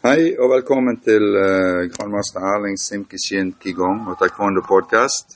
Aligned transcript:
Hei 0.00 0.30
og 0.40 0.48
velkommen 0.54 0.96
til 1.04 1.24
uh, 1.36 1.84
grandmaster 1.92 2.40
Erling 2.54 2.78
Simkishin 2.80 3.50
Kigong 3.60 4.06
og 4.08 4.16
Taekwondo 4.20 4.62
Podcast. 4.64 5.34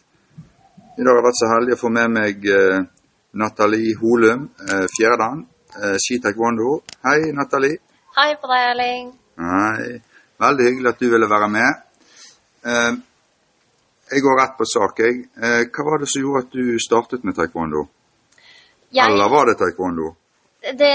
I 0.96 1.02
dag 1.04 1.10
har 1.10 1.18
jeg 1.18 1.26
vært 1.26 1.40
så 1.40 1.50
heldig 1.50 1.74
å 1.76 1.80
få 1.82 1.90
med 1.92 2.14
meg 2.14 2.46
uh, 2.48 2.78
Nathalie 3.42 3.92
Holum 4.00 4.46
uh, 4.64 4.86
Fjerdan, 4.94 5.42
uh, 5.76 5.96
ski 6.00 6.16
taekwondo. 6.24 6.78
Hei, 7.04 7.18
Nathalie. 7.36 7.76
Hei 8.16 8.30
på 8.40 8.48
deg, 8.54 8.64
Erling. 8.70 9.12
Hei. 9.44 10.00
Veldig 10.46 10.70
hyggelig 10.70 10.92
at 10.94 11.04
du 11.04 11.06
ville 11.12 11.30
være 11.34 11.52
med. 11.58 11.84
Uh, 12.64 12.96
jeg 14.16 14.24
går 14.24 14.40
rett 14.40 14.56
på 14.56 14.68
sak, 14.68 15.04
jeg. 15.04 15.22
Hva 15.74 15.88
var 15.90 16.00
det 16.00 16.08
som 16.12 16.24
gjorde 16.24 16.46
at 16.46 16.56
du 16.56 16.76
startet 16.80 17.24
med 17.24 17.36
taekwondo? 17.36 17.84
Jeg, 18.94 19.10
Eller 19.10 19.32
var 19.32 19.48
det 19.50 19.58
taekwondo? 19.60 20.14
det, 20.64 20.92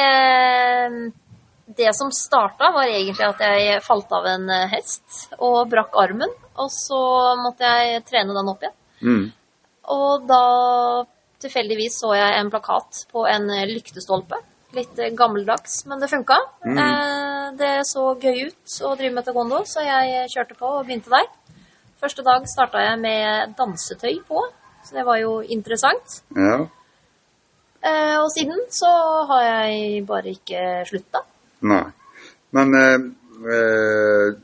det 1.77 1.95
som 1.95 2.11
starta, 2.11 2.71
var 2.73 2.89
egentlig 2.89 3.25
at 3.27 3.41
jeg 3.45 3.81
falt 3.85 4.11
av 4.15 4.25
en 4.25 4.49
eh, 4.49 4.69
hest 4.71 5.35
og 5.37 5.67
brakk 5.69 5.93
armen. 6.01 6.31
Og 6.59 6.71
så 6.73 7.01
måtte 7.39 7.67
jeg 7.67 8.03
trene 8.09 8.35
den 8.35 8.49
opp 8.49 8.65
igjen. 8.65 8.77
Mm. 9.05 9.25
Og 9.95 10.25
da 10.29 10.43
tilfeldigvis 11.39 11.99
så 12.01 12.15
jeg 12.17 12.39
en 12.39 12.49
plakat 12.51 13.03
på 13.13 13.25
en 13.29 13.47
eh, 13.53 13.67
lyktestolpe. 13.69 14.41
Litt 14.77 14.97
eh, 14.97 15.13
gammeldags, 15.17 15.83
men 15.89 16.01
det 16.01 16.09
funka. 16.11 16.39
Mm. 16.65 16.81
Det 17.59 17.71
så 17.89 18.11
gøy 18.17 18.49
ut 18.49 18.79
å 18.85 18.95
drive 18.97 19.13
med 19.15 19.29
taekwondo, 19.29 19.63
så 19.65 19.85
jeg 19.85 20.27
kjørte 20.33 20.57
på 20.57 20.73
og 20.79 20.83
begynte 20.89 21.13
der. 21.13 21.29
Første 22.01 22.25
dag 22.25 22.45
starta 22.49 22.81
jeg 22.81 22.99
med 23.01 23.55
dansetøy 23.59 24.21
på, 24.27 24.43
så 24.87 24.95
det 24.95 25.05
var 25.05 25.17
jo 25.21 25.39
interessant. 25.43 26.21
Ja. 26.37 26.61
Og 28.19 28.29
siden 28.31 28.61
så 28.75 28.91
har 29.31 29.43
jeg 29.43 30.05
bare 30.07 30.33
ikke 30.35 30.61
slutta. 30.87 31.25
Nei. 31.59 31.85
Men 32.55 32.75
eh, 32.75 32.95
eh, 33.55 34.37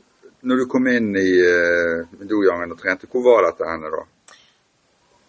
når 0.46 0.62
du 0.62 0.66
kom 0.70 0.86
inn 0.90 1.14
i 1.18 1.30
eh, 1.42 2.20
dojangen 2.28 2.74
og 2.74 2.78
trente, 2.80 3.08
hvor 3.10 3.24
var 3.24 3.48
dette 3.48 3.66
henne 3.66 3.90
da? 3.90 4.04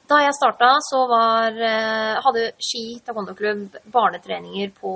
Da 0.07 0.21
jeg 0.23 0.35
starta, 0.37 0.69
så 0.79 1.01
var, 1.09 1.51
eh, 1.51 2.19
hadde 2.23 2.43
Ski 2.63 3.01
taekwondo-klubb 3.03 3.75
barnetreninger 3.91 4.69
på 4.79 4.93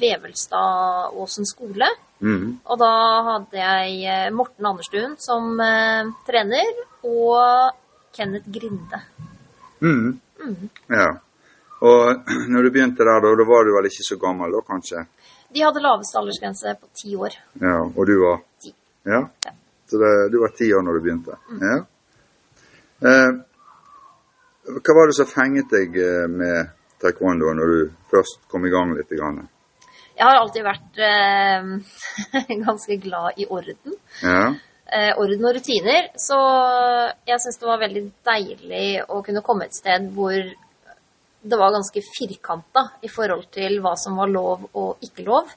Vevelstadåsen 0.00 1.46
skole. 1.46 1.90
Mm. 2.18 2.56
Og 2.64 2.80
da 2.80 2.94
hadde 3.28 3.60
jeg 3.60 4.00
eh, 4.02 4.30
Morten 4.34 4.66
Anderstuen 4.66 5.14
som 5.22 5.52
eh, 5.62 6.10
trener, 6.26 6.72
og 7.06 7.70
Kenneth 8.16 8.50
Grinde. 8.50 9.02
Mm. 9.78 10.18
Mm. 10.42 10.70
Ja. 10.90 11.12
Og 11.86 12.26
når 12.52 12.66
du 12.66 12.72
begynte 12.74 13.06
der, 13.06 13.22
da, 13.22 13.34
da 13.38 13.46
var 13.46 13.68
du 13.68 13.76
vel 13.76 13.86
ikke 13.92 14.08
så 14.08 14.18
gammel 14.18 14.58
da, 14.58 14.64
kanskje? 14.66 15.06
De 15.54 15.62
hadde 15.64 15.80
laveste 15.80 16.18
aldersgrense 16.20 16.74
på 16.80 16.88
ti 16.98 17.14
år. 17.16 17.36
Ja, 17.62 17.76
Og 17.88 18.02
du 18.06 18.14
var? 18.20 18.40
Ti. 18.62 18.72
Ja. 19.08 19.22
Ja. 19.46 19.52
Så 19.88 19.96
det, 20.02 20.10
du 20.32 20.38
var 20.42 20.52
ti 20.58 20.66
år 20.76 20.82
når 20.84 20.98
du 20.98 21.04
begynte? 21.06 21.36
Ja. 21.62 21.76
Eh, 23.08 23.30
hva 24.68 24.96
var 24.98 25.08
det 25.08 25.16
som 25.16 25.28
fenget 25.30 25.70
deg 25.72 25.96
eh, 25.96 26.26
med 26.28 26.68
taekwondo 27.00 27.54
når 27.56 27.72
du 27.72 27.78
først 28.12 28.42
kom 28.52 28.66
i 28.68 28.72
gang 28.74 28.92
litt? 28.98 29.08
Grann? 29.16 29.46
Jeg 30.18 30.26
har 30.26 30.40
alltid 30.42 30.66
vært 30.66 31.00
eh, 31.08 32.52
ganske 32.66 32.98
glad 33.00 33.38
i 33.40 33.46
orden. 33.48 33.96
Ja. 34.20 34.42
eh, 34.92 35.12
orden 35.16 35.46
og 35.48 35.56
rutiner. 35.56 36.10
Så 36.20 36.36
jeg 37.30 37.40
syns 37.44 37.60
det 37.62 37.70
var 37.70 37.80
veldig 37.86 38.04
deilig 38.28 38.86
å 39.08 39.22
kunne 39.24 39.44
komme 39.46 39.70
et 39.70 39.78
sted 39.78 40.10
hvor 40.12 40.36
det 41.40 41.58
var 41.58 41.74
ganske 41.74 42.02
firkanta 42.02 42.84
i 43.02 43.10
forhold 43.12 43.46
til 43.54 43.78
hva 43.84 43.94
som 44.00 44.18
var 44.18 44.30
lov 44.32 44.68
og 44.72 45.04
ikke 45.04 45.26
lov, 45.26 45.50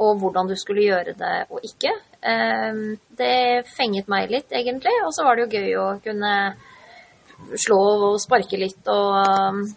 og 0.00 0.22
hvordan 0.22 0.48
du 0.48 0.56
skulle 0.56 0.86
gjøre 0.86 1.14
det 1.18 1.34
og 1.50 1.66
ikke. 1.66 1.92
Eh, 2.20 2.80
det 3.18 3.68
fenget 3.76 4.08
meg 4.08 4.32
litt, 4.32 4.48
egentlig, 4.52 4.94
og 5.04 5.12
så 5.16 5.26
var 5.26 5.36
det 5.36 5.46
jo 5.46 5.60
gøy 5.60 5.76
å 5.80 5.88
kunne 6.04 6.34
slå 7.56 7.80
og 8.10 8.18
sparke 8.22 8.58
litt 8.60 8.90
og 8.92 9.68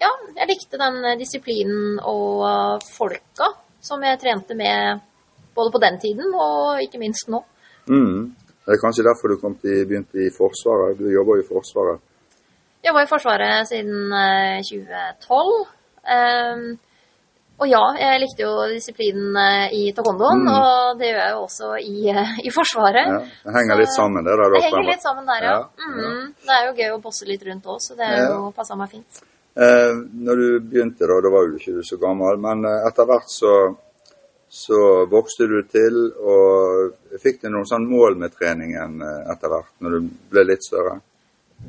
Ja, 0.00 0.08
jeg 0.38 0.48
likte 0.48 0.78
den 0.80 1.02
disiplinen 1.20 1.98
og 2.00 2.80
folka 2.96 3.50
som 3.84 4.00
jeg 4.00 4.16
trente 4.22 4.56
med 4.56 5.02
både 5.56 5.72
på 5.72 5.80
den 5.82 5.98
tiden 6.00 6.32
og 6.32 6.80
ikke 6.80 7.00
minst 7.02 7.28
nå. 7.28 7.42
Mm. 7.88 8.32
Det 8.66 8.74
er 8.74 8.82
kanskje 8.82 9.04
derfor 9.06 9.30
du 9.30 9.36
til, 9.60 9.84
begynte 9.86 10.18
i 10.18 10.32
Forsvaret? 10.34 10.98
Du 10.98 11.06
jobber 11.12 11.38
jo 11.38 11.44
i 11.44 11.48
Forsvaret. 11.48 12.00
Jeg 12.86 12.94
var 12.94 13.02
i 13.06 13.10
Forsvaret 13.10 13.66
siden 13.68 14.12
eh, 14.14 14.60
2012. 14.62 15.54
Ehm, 16.14 16.66
og 17.56 17.66
ja, 17.70 17.80
jeg 17.98 18.20
likte 18.22 18.44
jo 18.44 18.50
disiplinen 18.70 19.36
eh, 19.40 19.72
i 19.74 19.82
taekwondoen, 19.96 20.42
Mm. 20.44 20.50
og 20.54 20.98
det 21.00 21.08
gjør 21.08 21.22
jeg 21.24 21.32
jo 21.34 21.40
også 21.46 21.70
i, 21.82 21.94
eh, 22.12 22.34
i 22.46 22.50
Forsvaret. 22.54 23.06
Ja. 23.10 23.18
Det 23.46 23.54
henger 23.56 23.74
Så- 23.74 23.80
litt 23.80 23.94
sammen, 23.96 24.24
der. 24.28 24.36
Det 24.54 24.62
henger 24.66 24.84
litt 24.90 25.02
sammen 25.02 25.26
der, 25.26 25.40
ja. 25.48 25.54
Ja, 25.56 25.64
ja. 25.80 26.10
Mm, 26.12 26.34
det 26.46 26.54
er 26.58 26.66
jo 26.66 26.76
gøy 26.78 26.90
å 26.98 27.00
bosse 27.02 27.26
litt 27.26 27.42
rundt 27.48 27.64
òg, 27.64 27.80
så 27.80 27.96
det 27.96 28.06
er 28.06 28.28
jo 28.28 28.52
passa 28.54 28.76
meg 28.76 28.90
fint. 28.90 29.22
Eh, 29.56 29.92
når 30.26 30.36
du 30.36 30.60
begynte, 30.60 31.00
da, 31.08 31.16
da 31.24 31.30
var 31.32 31.46
jo 31.48 31.56
ikke 31.56 31.74
du 31.74 31.82
så 31.82 31.96
gammel, 31.98 32.36
men 32.38 32.64
eh, 32.68 32.86
etter 32.90 33.06
hvert 33.08 33.26
så, 33.32 33.54
så 34.52 35.08
vokste 35.10 35.48
du 35.48 35.62
til, 35.72 36.12
og 36.20 36.92
fikk 37.24 37.40
du 37.42 37.48
noen 37.48 37.64
sånn 37.66 37.88
mål 37.88 38.16
med 38.20 38.36
treningen 38.36 39.00
eh, 39.02 39.32
etter 39.32 39.48
hvert, 39.48 39.72
når 39.80 39.90
du 39.96 40.10
ble 40.30 40.44
litt 40.44 40.62
større? 40.62 41.00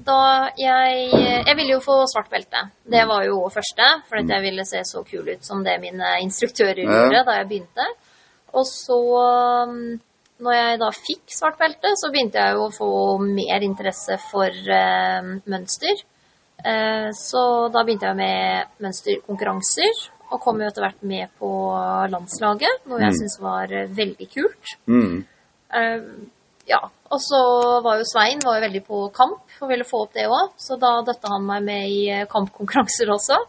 Da 0.07 0.49
jeg 0.55 1.11
Jeg 1.47 1.55
ville 1.57 1.73
jo 1.75 1.79
få 1.83 1.97
svart 2.07 2.29
belte. 2.31 2.61
Det 2.87 3.03
var 3.09 3.25
jo 3.27 3.41
første, 3.51 3.87
for 4.07 4.17
jeg 4.23 4.41
ville 4.45 4.63
se 4.65 4.79
så 4.87 5.03
kul 5.05 5.27
ut 5.33 5.43
som 5.43 5.63
det 5.63 5.79
mine 5.83 6.13
instruktører 6.23 6.79
Ja. 6.83 6.91
gjorde 7.03 7.25
da 7.27 7.37
jeg 7.41 7.47
begynte. 7.49 7.87
Og 8.53 8.63
så, 8.65 8.97
um, 9.67 9.99
når 10.39 10.53
jeg 10.55 10.79
da 10.79 10.89
fikk 10.95 11.25
svart 11.33 11.57
belte, 11.59 11.91
så 11.99 12.11
begynte 12.13 12.39
jeg 12.39 12.55
jo 12.55 12.67
å 12.67 12.71
få 12.73 13.19
mer 13.19 13.61
interesse 13.65 14.17
for 14.31 14.47
eh, 14.47 15.21
mønster. 15.49 15.99
Eh, 16.65 17.09
så 17.13 17.69
da 17.73 17.83
begynte 17.83 18.07
jeg 18.07 18.15
med 18.15 18.67
mønsterkonkurranser, 18.81 20.09
og 20.31 20.39
kom 20.41 20.59
jo 20.61 20.67
etter 20.67 20.81
hvert 20.85 21.03
med 21.03 21.29
på 21.39 21.49
landslaget, 22.11 22.85
noe 22.87 22.99
jeg 22.99 23.11
Mm. 23.13 23.17
syntes 23.19 23.39
var 23.41 23.73
eh, 23.73 23.87
veldig 23.87 24.27
kult. 24.33 24.65
Mm. 24.87 25.25
Eh, 25.73 26.01
ja, 26.67 26.79
og 27.07 27.21
så 27.23 27.39
var 27.85 28.01
jo 28.01 28.07
Svein 28.07 28.41
var 28.43 28.57
jo 28.57 28.65
veldig 28.65 28.81
på 28.87 29.03
kamp 29.15 29.61
og 29.61 29.69
ville 29.71 29.87
få 29.87 30.03
opp 30.05 30.17
det 30.17 30.27
òg, 30.27 30.51
så 30.59 30.75
da 30.81 30.97
døtte 31.07 31.31
han 31.31 31.45
meg 31.47 31.63
med 31.67 31.87
i 31.93 32.01
eh, 32.11 32.25
kampkonkurranser 32.31 33.11
også. 33.13 33.39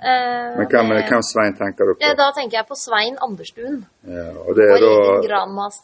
Eh, 0.00 0.56
Men 0.56 0.70
hvem, 0.72 0.88
med, 0.88 1.02
hvem 1.10 1.24
Svein 1.28 1.56
tenker 1.58 1.90
du 1.90 1.94
på? 1.94 2.00
ja, 2.04 2.14
da 2.16 2.30
tenker 2.36 2.62
jeg 2.62 2.68
på 2.70 2.78
Svein 2.80 3.20
Anderstuen, 3.20 3.82
Ja, 4.08 4.30
og, 4.46 4.54
det 4.56 4.70
er 4.72 4.80
da, 4.80 4.92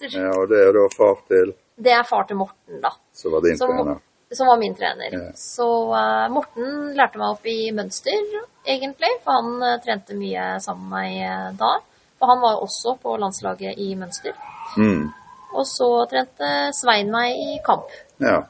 ja, 0.08 0.32
og 0.32 0.48
det 0.52 0.64
er 0.64 0.72
da 0.78 0.88
far 0.96 1.20
til 1.28 1.52
Det 1.76 1.92
er 1.92 2.04
far 2.08 2.24
til 2.28 2.40
Morten, 2.40 2.80
da, 2.80 2.94
som 3.12 3.36
var 3.36 3.44
din 3.44 3.60
trener? 3.60 4.00
som 4.30 4.46
var 4.46 4.58
min 4.58 4.74
trener. 4.74 5.12
Ja. 5.12 5.32
Så 5.34 5.66
uh, 5.92 6.28
Morten 6.32 6.96
lærte 6.96 7.20
meg 7.20 7.36
opp 7.36 7.46
i 7.46 7.70
mønster, 7.76 8.24
egentlig, 8.66 9.12
for 9.22 9.38
han 9.38 9.62
uh, 9.62 9.76
trente 9.84 10.16
mye 10.18 10.56
sammen 10.64 10.88
med 10.90 10.96
meg 10.96 11.20
uh, 11.22 11.52
da. 11.60 11.70
For 12.16 12.32
han 12.32 12.42
var 12.42 12.56
jo 12.56 12.64
også 12.66 12.96
på 13.02 13.14
landslaget 13.20 13.78
i 13.78 13.92
mønster. 13.98 14.34
Mm. 14.80 15.12
Og 15.56 15.66
så 15.68 15.88
trente 16.10 16.52
Svein 16.76 17.10
meg 17.12 17.34
i 17.40 17.58
kamp. 17.64 17.90
Ja. 18.22 18.42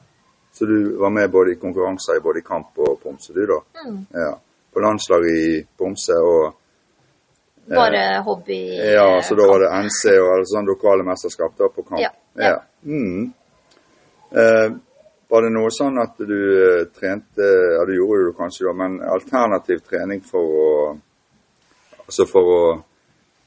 Så 0.56 0.66
du 0.68 0.96
var 1.00 1.12
med 1.12 1.30
både 1.30 1.52
i 1.52 1.58
konkurranser 1.60 2.18
i 2.18 2.24
både 2.24 2.40
i 2.40 2.46
kamp 2.46 2.78
og 2.80 3.00
pomse, 3.02 3.32
du 3.32 3.42
da? 3.46 3.58
Mm. 3.84 3.98
Ja. 4.16 4.30
På 4.72 4.82
landslaget 4.84 5.40
i 5.40 5.50
pomse 5.78 6.16
og 6.20 6.54
Bare 7.66 8.22
hobby. 8.22 8.76
Ja, 8.78 9.22
så 9.22 9.34
da 9.34 9.46
var 9.46 9.58
det. 9.58 9.70
NC 9.86 10.12
og 10.20 10.28
altså, 10.36 10.52
sånn 10.54 10.68
lokale 10.70 11.02
mesterskap 11.02 11.56
da 11.58 11.66
på 11.66 11.82
kamp? 11.82 11.98
Ja, 11.98 12.12
ja. 12.38 12.60
Mm. 12.86 13.32
Eh, 14.30 14.68
var 15.28 15.42
det 15.42 15.50
noe 15.50 15.70
sånn 15.74 15.98
at 15.98 16.20
du 16.22 16.36
eh, 16.36 16.84
trente 16.94 17.46
Ja, 17.46 17.82
det 17.88 17.96
gjorde 17.98 18.28
du 18.28 18.36
kanskje 18.38 18.68
da, 18.68 18.74
men 18.78 19.00
alternativ 19.02 19.82
trening 19.88 20.22
for 20.26 20.58
å 20.62 20.68
Altså 22.06 22.26
for 22.30 22.52
å 22.52 22.60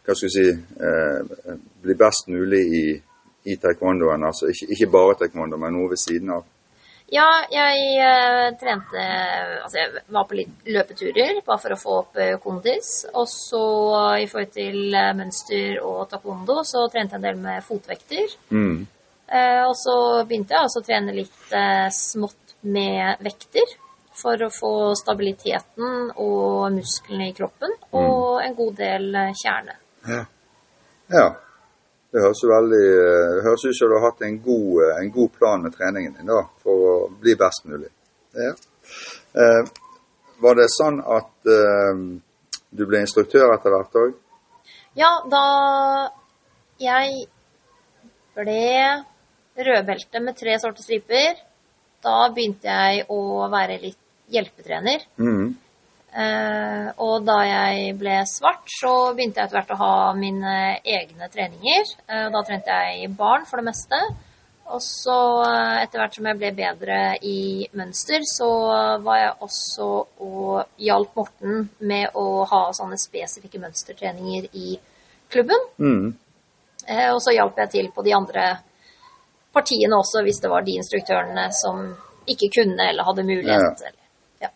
Hva 0.03 0.16
skal 0.16 0.28
vi 0.28 0.34
si 0.36 0.48
eh, 0.52 1.56
Bli 1.84 1.96
best 2.00 2.28
mulig 2.31 2.64
i, 2.81 2.84
i 3.44 3.58
taekwondoen? 3.58 4.24
Altså 4.28 4.50
ikke, 4.52 4.69
ikke 4.75 4.92
bare 4.94 5.19
taekwondo, 5.24 5.60
men 5.62 5.75
noe 5.78 5.92
ved 5.94 6.02
siden 6.02 6.34
av? 6.36 6.48
Ja, 7.10 7.25
jeg 7.50 7.86
uh, 8.06 8.52
trente 8.62 9.02
Altså, 9.63 9.80
jeg 9.80 10.04
var 10.13 10.28
på 10.30 10.38
litt 10.38 10.68
løpeturer 10.69 11.40
bare 11.46 11.62
for 11.63 11.74
å 11.74 11.80
få 11.80 11.96
opp 12.04 12.19
uh, 12.22 12.36
kondis. 12.44 12.92
Og 13.13 13.25
så 13.31 13.63
i 14.22 14.28
forhold 14.30 14.54
til 14.54 14.94
eh, 14.94 15.12
mønster 15.18 15.81
og 15.81 16.04
taekwondo, 16.12 16.62
så 16.68 16.86
trente 16.94 17.18
jeg 17.18 17.22
en 17.22 17.28
del 17.28 17.42
med 17.42 17.66
fotvekter. 17.66 18.38
Mm. 18.54 18.86
Eh, 19.30 19.63
og 19.66 19.75
så 19.78 19.96
begynte 20.25 20.56
jeg 20.56 20.66
også 20.66 20.81
å 20.81 20.86
trene 20.88 21.13
litt 21.13 21.54
eh, 21.54 21.88
smått 21.94 22.58
med 22.66 23.22
vekter. 23.25 23.78
For 24.19 24.42
å 24.44 24.50
få 24.52 24.72
stabiliteten 25.00 26.10
og 26.19 26.74
musklene 26.75 27.30
i 27.30 27.36
kroppen. 27.36 27.72
Og 27.96 28.42
en 28.44 28.58
god 28.58 28.74
del 28.81 29.13
eh, 29.16 29.36
kjerne. 29.40 29.78
Ja. 30.10 30.24
ja. 31.13 31.28
Det 32.10 32.24
høres 32.24 32.42
jo 32.42 32.50
veldig 32.50 32.86
eh, 32.90 33.28
Det 33.38 33.44
høres 33.46 33.66
ut 33.68 33.78
som 33.78 33.92
du 33.92 33.96
har 33.98 34.08
hatt 34.08 34.24
en 34.26 34.40
god, 34.46 34.72
eh, 34.86 34.96
en 35.04 35.12
god 35.14 35.36
plan 35.36 35.62
med 35.66 35.76
treningen 35.76 36.16
din 36.18 36.32
da, 36.32 36.42
for 36.64 36.88
å 36.92 36.96
bli 37.22 37.36
best 37.38 37.68
mulig. 37.70 37.92
Ja. 38.38 38.54
Eh, 39.44 39.70
var 40.42 40.58
det 40.58 40.70
sånn 40.74 40.98
at 41.04 41.52
eh, 41.54 42.02
du 42.70 42.86
ble 42.90 43.04
instruktør 43.04 43.54
etter 43.54 43.76
hvert 43.76 44.02
òg? 44.02 44.18
Ja, 44.98 45.12
da 45.30 45.46
jeg 46.82 47.28
ble 48.40 48.66
rødbelte 49.60 50.22
med 50.24 50.38
tre 50.40 50.58
sorte 50.62 50.84
striper, 50.84 51.38
da 52.04 52.30
begynte 52.34 52.72
jeg 52.72 53.06
å 53.12 53.50
være 53.52 53.80
litt 53.82 54.00
hjelpetrener. 54.32 55.04
Mm. 55.20 55.58
Eh, 56.10 56.88
og 57.06 57.26
da 57.28 57.38
jeg 57.46 57.94
ble 58.00 58.16
svart, 58.30 58.66
så 58.72 59.12
begynte 59.14 59.40
jeg 59.40 59.50
etter 59.50 59.60
hvert 59.60 59.76
å 59.76 59.82
ha 59.82 59.94
mine 60.18 60.56
egne 60.82 61.30
treninger. 61.30 61.94
Eh, 62.10 62.26
da 62.34 62.42
trente 62.46 62.80
jeg 62.90 63.12
barn 63.18 63.46
for 63.50 63.62
det 63.62 63.70
meste. 63.70 64.00
Og 64.70 64.82
så 64.86 65.18
eh, 65.46 65.84
etter 65.84 66.02
hvert 66.02 66.18
som 66.18 66.30
jeg 66.30 66.40
ble 66.42 66.52
bedre 66.58 67.02
i 67.26 67.68
mønster, 67.78 68.26
så 68.30 68.50
var 69.06 69.22
jeg 69.22 69.36
også 69.46 69.90
og 70.26 70.82
hjalp 70.82 71.20
Morten 71.20 71.70
med 71.92 72.18
å 72.18 72.44
ha 72.50 72.64
sånne 72.74 72.98
spesifikke 73.02 73.62
mønstertreninger 73.62 74.50
i 74.58 74.74
klubben. 75.30 75.70
Mm. 75.78 76.10
Og 77.14 77.20
så 77.22 77.36
hjalp 77.36 77.60
jeg 77.62 77.70
til 77.70 77.88
på 77.94 78.02
de 78.02 78.16
andre 78.18 78.46
partiene 79.54 79.98
også, 80.00 80.24
hvis 80.26 80.40
det 80.42 80.50
var 80.50 80.66
de 80.66 80.78
instruktørene 80.80 81.50
som 81.54 81.84
ikke 82.30 82.50
kunne 82.56 82.88
eller 82.90 83.06
hadde 83.06 83.28
mulighet. 83.28 83.84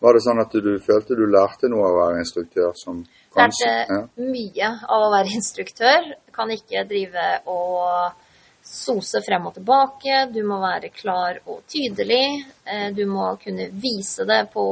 Var 0.00 0.14
det 0.16 0.20
sånn 0.24 0.40
at 0.40 0.52
du, 0.52 0.78
følte 0.80 1.14
du 1.18 1.26
lærte 1.28 1.68
noe 1.68 1.84
av 1.88 1.94
å 1.94 2.00
være 2.06 2.20
instruktør 2.24 2.72
som 2.74 3.02
kanskje 3.34 3.68
Lærte 3.68 3.92
ja. 3.92 4.02
mye 4.16 4.68
av 4.88 5.02
å 5.08 5.10
være 5.12 5.34
instruktør. 5.38 6.12
Kan 6.32 6.50
ikke 6.54 6.84
drive 6.88 7.26
og 7.52 8.12
sose 8.64 9.20
frem 9.26 9.44
og 9.50 9.54
tilbake. 9.58 10.22
Du 10.32 10.40
må 10.48 10.56
være 10.62 10.88
klar 10.88 11.36
og 11.46 11.62
tydelig. 11.68 12.44
Eh, 12.64 12.90
Du 12.96 13.04
må 13.06 13.34
kunne 13.42 13.68
vise 13.70 14.24
det 14.24 14.46
på 14.54 14.64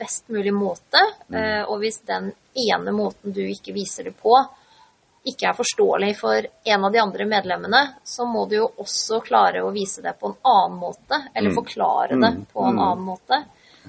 best 0.00 0.28
mulig 0.32 0.54
måte. 0.56 1.02
Mm. 1.28 1.68
Og 1.68 1.78
hvis 1.84 2.00
den 2.08 2.32
ene 2.56 2.92
måten 2.96 3.32
du 3.36 3.42
ikke 3.44 3.74
viser 3.76 4.04
det 4.08 4.14
på, 4.16 4.32
ikke 5.24 5.48
er 5.48 5.56
forståelig 5.56 6.10
for 6.18 6.46
en 6.68 6.84
av 6.84 6.92
de 6.92 6.98
andre 7.00 7.24
medlemmene, 7.24 7.78
så 8.04 8.26
må 8.28 8.46
du 8.48 8.56
jo 8.58 8.66
også 8.80 9.22
klare 9.24 9.62
å 9.64 9.70
vise 9.72 10.02
det 10.04 10.12
på 10.20 10.28
en 10.28 10.36
annen 10.44 10.78
måte, 10.80 11.20
eller 11.34 11.50
Mm. 11.50 11.56
forklare 11.56 12.08
det 12.10 12.32
Mm. 12.34 12.46
på 12.52 12.60
en 12.64 12.74
Mm. 12.76 12.82
annen 12.88 13.04
måte. 13.04 13.44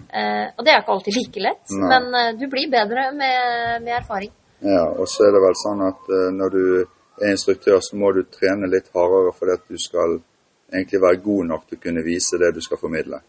Eh, 0.09 0.47
Og 0.55 0.65
det 0.65 0.73
er 0.73 0.81
ikke 0.81 0.95
alltid 0.95 1.17
like 1.19 1.43
lett, 1.43 1.63
Nei. 1.71 1.89
men 1.91 2.19
eh, 2.19 2.33
du 2.39 2.45
blir 2.51 2.71
bedre 2.71 3.09
med, 3.15 3.83
med 3.85 3.93
erfaring. 4.01 4.33
Ja, 4.65 4.85
og 4.87 5.07
så 5.11 5.27
er 5.27 5.35
det 5.35 5.43
vel 5.43 5.57
sånn 5.59 5.83
at 5.85 6.09
eh, 6.09 6.29
når 6.35 6.55
du 6.55 6.65
er 7.21 7.31
instruktør, 7.31 7.79
så 7.83 7.99
må 7.99 8.11
du 8.15 8.23
trene 8.27 8.69
litt 8.71 8.91
hardere 8.95 9.33
fordi 9.35 9.55
at 9.55 9.65
du 9.71 9.79
skal 9.79 10.19
egentlig 10.73 11.01
være 11.03 11.23
god 11.23 11.49
nok 11.51 11.65
til 11.67 11.77
å 11.79 11.83
kunne 11.85 12.03
vise 12.05 12.39
det 12.41 12.51
du 12.55 12.61
skal 12.63 12.81
formidle. 12.81 13.21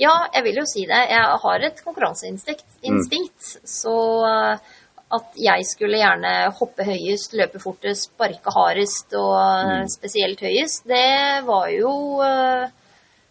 Ja, 0.00 0.14
jeg 0.34 0.42
vil 0.48 0.58
jo 0.58 0.64
si 0.66 0.84
det. 0.90 1.00
Jeg 1.10 1.36
har 1.44 1.66
et 1.66 1.82
konkurranseinstinkt, 1.84 2.66
instinkt, 2.82 3.52
så 3.68 3.96
eh, 4.26 4.72
at 5.14 5.36
jeg 5.38 5.66
skulle 5.68 6.00
gjerne 6.00 6.32
hoppe 6.58 6.86
høyest, 6.86 7.36
løpe 7.38 7.60
fortest, 7.62 8.08
sparke 8.10 8.54
hardest 8.54 9.14
og 9.18 9.36
mm. 9.38 9.90
spesielt 9.92 10.42
høyest, 10.42 10.88
det 10.90 11.44
var 11.46 11.68
jo 11.70 11.92
eh, 12.26 12.72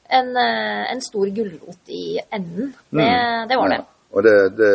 en, 0.09 0.35
eh, 0.37 0.91
en 0.91 1.01
stor 1.01 1.27
gulrot 1.27 1.89
i 1.89 2.19
enden. 2.29 2.73
Det, 2.89 3.09
det 3.49 3.57
var 3.57 3.69
det. 3.69 3.81
Ja. 3.81 3.89
Og 4.13 4.23
det, 4.23 4.37
det, 4.57 4.71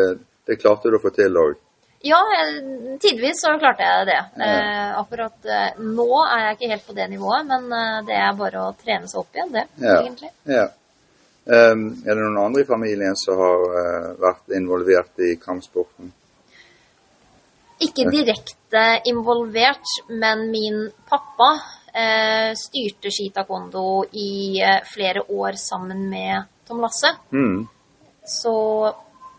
det 0.46 0.60
klarte 0.60 0.90
du 0.90 0.98
å 0.98 1.02
få 1.02 1.12
til 1.14 1.36
òg. 1.38 1.56
Ja, 2.06 2.18
tidvis 3.02 3.40
så 3.42 3.56
klarte 3.58 3.82
jeg 3.82 4.06
det. 4.06 4.18
Eh, 4.44 4.98
akkurat 5.00 5.48
eh, 5.50 5.80
nå 5.82 6.08
er 6.22 6.44
jeg 6.44 6.56
ikke 6.56 6.70
helt 6.72 6.86
på 6.86 6.94
det 6.94 7.06
nivået, 7.10 7.46
men 7.48 7.72
eh, 7.74 7.96
det 8.06 8.18
er 8.18 8.36
bare 8.38 8.66
å 8.68 8.74
trene 8.78 9.10
seg 9.10 9.24
opp 9.24 9.34
igjen, 9.34 9.50
det, 9.56 9.64
Ja. 9.82 9.96
egentlig. 10.02 10.30
Ja. 10.46 10.68
Um, 11.48 12.02
er 12.04 12.12
det 12.12 12.20
noen 12.20 12.42
andre 12.42 12.60
i 12.60 12.68
familien 12.68 13.14
som 13.16 13.38
har 13.40 13.62
uh, 13.72 14.08
vært 14.20 14.52
involvert 14.52 15.22
i 15.24 15.30
kampsporten? 15.40 16.10
Ikke 17.80 18.04
direkte 18.12 18.82
involvert, 19.08 19.94
men 20.10 20.42
min 20.52 20.82
pappa 21.08 21.54
eh, 21.92 22.52
styrte 22.58 23.12
skitaekwondo 23.12 24.04
i 24.12 24.60
eh, 24.62 24.80
flere 24.86 25.24
år 25.28 25.58
sammen 25.60 26.08
med 26.10 26.48
Tom 26.68 26.80
Lasse. 26.84 27.14
Mm. 27.32 27.66
Så 28.28 28.54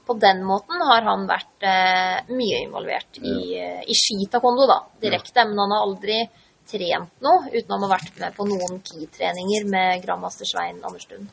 på 0.09 0.13
den 0.17 0.43
måten 0.43 0.81
har 0.81 1.05
han 1.05 1.27
vært 1.29 1.65
eh, 1.69 2.29
mye 2.33 2.63
involvert 2.65 3.19
i, 3.21 3.37
eh, 3.61 3.81
i 3.85 3.97
skitaekwondo, 3.97 4.65
da, 4.69 4.79
direkte. 5.01 5.45
Men 5.45 5.65
han 5.65 5.75
har 5.75 5.85
aldri 5.85 6.23
trent 6.69 7.21
noe 7.25 7.49
utenom 7.51 7.85
å 7.85 7.89
ha 7.89 7.95
vært 7.95 8.17
med 8.21 8.37
på 8.37 8.47
noen 8.49 8.81
ki-treninger 8.85 9.67
med 9.69 10.03
grandmaster 10.03 10.49
Svein 10.49 10.81
Anderstuen. 10.81 11.29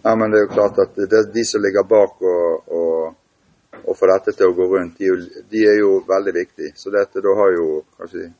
Ja, 0.00 0.14
men 0.14 0.30
det 0.30 0.40
er 0.40 0.46
jo 0.46 0.52
klart 0.54 0.80
at 0.80 0.96
det 0.96 1.26
de 1.34 1.44
som 1.44 1.64
ligger 1.64 1.84
bak 1.88 2.20
og, 2.22 2.72
og, 2.80 3.78
og 3.82 3.96
får 3.98 4.12
dette 4.14 4.36
til 4.38 4.48
å 4.48 4.56
gå 4.56 4.68
rundt, 4.72 5.00
de, 5.00 5.42
de 5.50 5.64
er 5.66 5.80
jo 5.80 5.98
veldig 6.08 6.34
viktige. 6.36 6.72
Så 6.78 6.92
dette, 6.94 7.24
da 7.24 7.34
har 7.36 7.56
jo 7.56 7.66
kanskje 7.98 8.30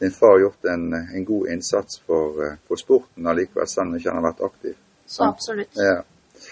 din 0.00 0.14
far 0.14 0.40
gjort 0.40 0.64
en, 0.64 0.92
en 0.94 1.24
god 1.24 1.48
innsats 1.54 2.00
for, 2.06 2.38
eh, 2.44 2.58
for 2.68 2.80
sporten 2.80 3.26
allikevel, 3.26 3.66
selv 3.68 3.86
om 3.86 3.94
han 3.94 4.00
ikke 4.00 4.14
har 4.14 4.26
vært 4.28 4.44
aktiv. 4.50 4.76
Så 5.06 5.24
absolutt. 5.24 5.74
Ja. 5.74 6.02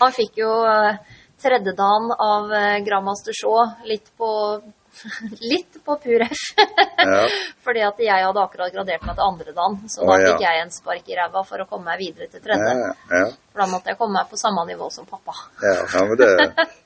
Han 0.00 0.12
fikk 0.16 0.40
jo 0.40 0.50
eh, 0.66 0.98
tredjedagen 1.42 2.10
av 2.16 2.52
eh, 2.52 2.78
Grandmaster 2.86 3.36
Shaw 3.36 3.86
litt 3.86 4.10
på 4.18 4.32
Litt 5.40 5.84
på 5.84 5.96
pur 6.00 6.22
F. 6.22 6.44
Ja. 6.96 7.28
Fordi 7.64 7.82
at 7.84 7.98
jeg 8.00 8.24
hadde 8.24 8.40
akkurat 8.40 8.72
gradert 8.72 9.02
meg 9.04 9.18
til 9.18 9.24
andre 9.26 9.52
dagen. 9.52 9.74
Så 9.92 10.00
Å, 10.00 10.06
da 10.08 10.16
ja. 10.22 10.30
fikk 10.30 10.44
jeg 10.46 10.62
en 10.62 10.72
spark 10.72 11.10
i 11.12 11.18
ræva 11.18 11.42
for 11.44 11.60
å 11.60 11.66
komme 11.68 11.90
meg 11.90 12.00
videre 12.00 12.30
til 12.32 12.40
tredje. 12.40 12.70
Ja, 12.80 12.94
ja, 13.12 13.26
For 13.52 13.64
da 13.64 13.66
måtte 13.74 13.92
jeg 13.92 14.00
komme 14.00 14.22
meg 14.22 14.30
på 14.32 14.40
samme 14.40 14.64
nivå 14.68 14.88
som 14.94 15.08
pappa. 15.08 15.36
ja, 15.60 15.74
ja, 15.82 16.06
men 16.08 16.16
det, 16.22 16.30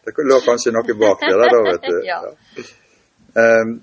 det 0.08 0.26
lå 0.26 0.40
kanskje 0.42 0.74
noe 0.74 0.98
bak 1.04 1.22
det 1.22 1.36
der, 1.36 1.54
da, 1.54 1.62
vet 1.68 1.86
du. 1.86 2.00
Ja. 2.10 2.18
Ehm, 3.38 3.76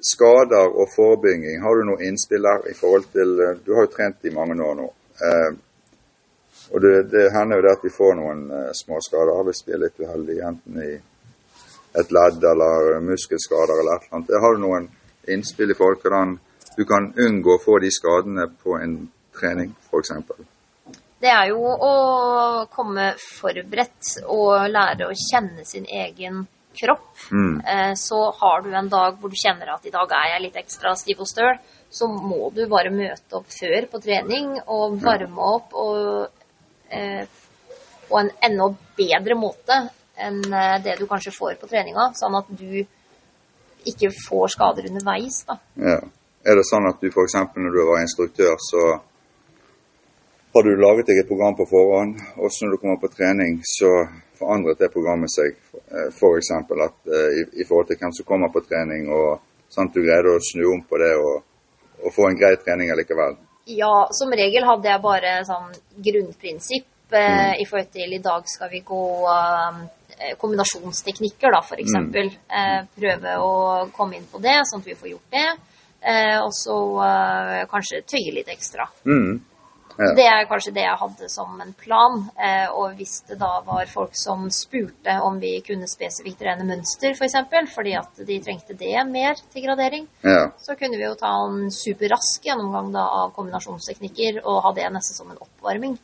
skader 0.00 0.72
og 0.80 0.88
forebygging, 0.94 1.60
har 1.62 1.76
du 1.76 1.84
noe 1.88 2.04
innspill 2.04 2.42
der 2.42 2.68
i 2.70 2.74
forhold 2.76 3.06
til 3.12 3.40
eh, 3.40 3.58
Du 3.66 3.74
har 3.74 3.86
jo 3.86 3.92
trent 3.94 4.24
i 4.24 4.34
mange 4.34 4.56
år 4.64 4.74
nå. 4.78 4.88
Eh, 5.20 5.50
og 6.70 6.82
det, 6.84 6.94
det 7.12 7.30
hender 7.34 7.60
jo 7.60 7.66
det 7.66 7.72
at 7.76 7.84
vi 7.84 7.92
får 7.94 8.14
noen 8.18 8.44
eh, 8.50 8.70
små 8.76 9.00
skader 9.04 9.42
hvis 9.48 9.64
vi 9.66 9.74
er 9.76 9.82
litt 9.84 10.00
uheldige, 10.00 10.46
enten 10.48 10.82
i 10.84 10.92
et 12.00 12.12
ledd 12.14 12.44
eller 12.46 13.00
muskelskader 13.02 13.80
eller 13.82 13.98
et 13.98 14.06
eller 14.06 14.20
annet. 14.20 14.36
Har 14.44 14.54
du 14.54 14.62
noen 14.62 14.86
innspill 15.28 15.72
i 15.72 15.76
forhold 15.76 16.00
til 16.00 16.10
hvordan 16.10 16.38
du 16.76 16.84
kan 16.88 17.10
unngå 17.18 17.56
å 17.56 17.62
få 17.64 17.80
de 17.82 17.90
skadene 17.92 18.46
på 18.62 18.78
en 18.78 19.02
trening, 19.36 19.74
f.eks.? 19.90 20.14
Det 21.20 21.28
er 21.28 21.50
jo 21.50 21.60
å 21.60 21.94
komme 22.72 23.10
forberedt 23.20 24.22
og 24.30 24.70
lære 24.70 25.10
å 25.10 25.18
kjenne 25.18 25.66
sin 25.68 25.84
egen 25.84 26.46
kropp. 26.46 26.56
Mm. 27.30 27.60
Eh, 27.66 27.92
Så 27.94 28.18
har 28.40 28.62
du 28.62 28.70
en 28.74 28.88
dag 28.88 29.18
hvor 29.20 29.30
du 29.30 29.36
kjenner 29.36 29.74
at 29.74 29.86
i 29.86 29.90
dag 29.94 30.12
er 30.16 30.34
jeg 30.34 30.42
litt 30.46 30.56
ekstra 30.62 30.94
stiv 30.96 31.20
og 31.20 31.28
støl, 31.28 31.58
så 31.90 32.06
må 32.06 32.50
du 32.54 32.66
bare 32.70 32.92
møte 32.94 33.36
opp 33.40 33.50
før 33.50 33.86
på 33.90 34.00
trening 34.02 34.60
og 34.66 35.00
varme 35.02 35.48
opp 35.56 35.74
og 35.74 36.28
eh, 36.90 37.26
på 38.08 38.18
en 38.20 38.30
enda 38.42 38.70
bedre 38.98 39.36
måte 39.38 39.80
enn 40.20 40.40
eh, 40.52 40.78
det 40.84 40.98
du 41.00 41.06
kanskje 41.10 41.34
får 41.34 41.58
på 41.60 41.68
treninga, 41.70 42.10
sånn 42.14 42.38
at 42.38 42.48
du 42.48 42.84
ikke 43.90 44.10
får 44.12 44.54
skader 44.54 44.90
underveis. 44.90 45.44
da. 45.48 45.56
Ja. 45.80 46.00
Er 46.44 46.56
det 46.56 46.64
sånn 46.68 46.86
at 46.88 47.00
du 47.00 47.08
f.eks. 47.10 47.34
når 47.56 47.74
du 47.74 47.80
var 47.84 48.00
instruktør, 48.00 48.54
så 48.64 49.00
har 50.52 50.66
du 50.66 50.72
laget 50.76 51.10
deg 51.10 51.20
et 51.22 51.28
program 51.28 51.54
på 51.58 51.66
forhånd, 51.70 52.16
også 52.36 52.66
når 52.66 52.74
du 52.74 52.80
kommer 52.82 52.98
på 53.02 53.12
trening, 53.12 53.60
så 53.66 53.90
forandret 54.40 54.80
det 54.80 54.90
programmet 54.94 55.30
seg. 55.32 55.54
F.eks. 56.10 56.50
at 56.56 57.12
eh, 57.12 57.38
i, 57.40 57.44
i 57.62 57.66
forhold 57.68 57.90
til 57.90 58.00
hvem 58.00 58.14
som 58.16 58.26
kommer 58.26 58.50
på 58.54 58.64
trening, 58.66 59.06
og 59.14 59.40
sånn 59.70 59.92
du 59.94 60.02
greide 60.02 60.34
å 60.34 60.42
snu 60.42 60.66
om 60.72 60.82
på 60.86 60.98
det 61.02 61.12
og, 61.20 61.44
og 62.02 62.14
få 62.14 62.28
en 62.28 62.38
grei 62.38 62.56
trening 62.64 62.90
allikevel. 62.90 63.38
Ja, 63.70 64.08
som 64.16 64.32
regel 64.34 64.66
hadde 64.66 64.90
jeg 64.90 65.04
bare 65.04 65.34
sånn 65.46 65.70
grunnprinsipp 66.02 67.14
eh, 67.14 67.60
i 67.62 67.66
forhold 67.68 67.92
til 67.94 68.16
i 68.16 68.22
dag 68.24 68.46
skal 68.50 68.70
vi 68.72 68.82
gå 68.86 69.04
eh, 69.30 69.82
kombinasjonsteknikker, 70.40 71.52
da, 71.54 71.60
for 71.66 71.82
eksempel. 71.82 72.32
Eh, 72.50 72.80
prøve 72.96 73.36
å 73.44 73.52
komme 73.94 74.18
inn 74.18 74.26
på 74.30 74.42
det, 74.42 74.58
sånn 74.68 74.82
at 74.82 74.90
vi 74.90 74.98
får 74.98 75.12
gjort 75.12 75.36
det. 75.36 75.48
Eh, 76.00 76.38
og 76.40 76.52
så 76.56 76.76
eh, 77.04 77.62
kanskje 77.70 78.02
tøye 78.08 78.34
litt 78.38 78.50
ekstra. 78.50 78.88
Mm. 79.04 79.38
Ja. 79.98 80.12
Det 80.16 80.24
er 80.24 80.46
kanskje 80.48 80.72
det 80.74 80.82
jeg 80.84 80.96
hadde 81.00 81.28
som 81.28 81.60
en 81.60 81.72
plan. 81.76 82.20
Eh, 82.38 82.68
og 82.72 82.94
hvis 82.96 83.20
det 83.28 83.38
da 83.40 83.60
var 83.66 83.86
folk 83.90 84.14
som 84.16 84.46
spurte 84.50 85.16
om 85.22 85.38
vi 85.42 85.60
kunne 85.66 85.88
spesifikt 85.90 86.38
trene 86.40 86.64
mønster, 86.64 87.10
f.eks., 87.10 87.18
for 87.18 87.24
eksempel, 87.28 87.66
fordi 87.74 87.94
at 87.98 88.22
de 88.26 88.38
trengte 88.44 88.76
det 88.78 88.94
mer 89.10 89.34
til 89.52 89.64
gradering, 89.66 90.06
Ja. 90.22 90.50
så 90.62 90.76
kunne 90.78 90.96
vi 90.96 91.04
jo 91.04 91.14
ta 91.14 91.32
en 91.46 91.70
superrask 91.70 92.44
gjennomgang 92.44 92.92
da, 92.92 93.02
av 93.24 93.32
kombinasjonsteknikker 93.36 94.40
og 94.44 94.62
ha 94.62 94.72
det 94.72 94.86
nesten 94.92 95.16
som 95.16 95.30
en 95.30 95.38
oppvarming. 95.42 95.98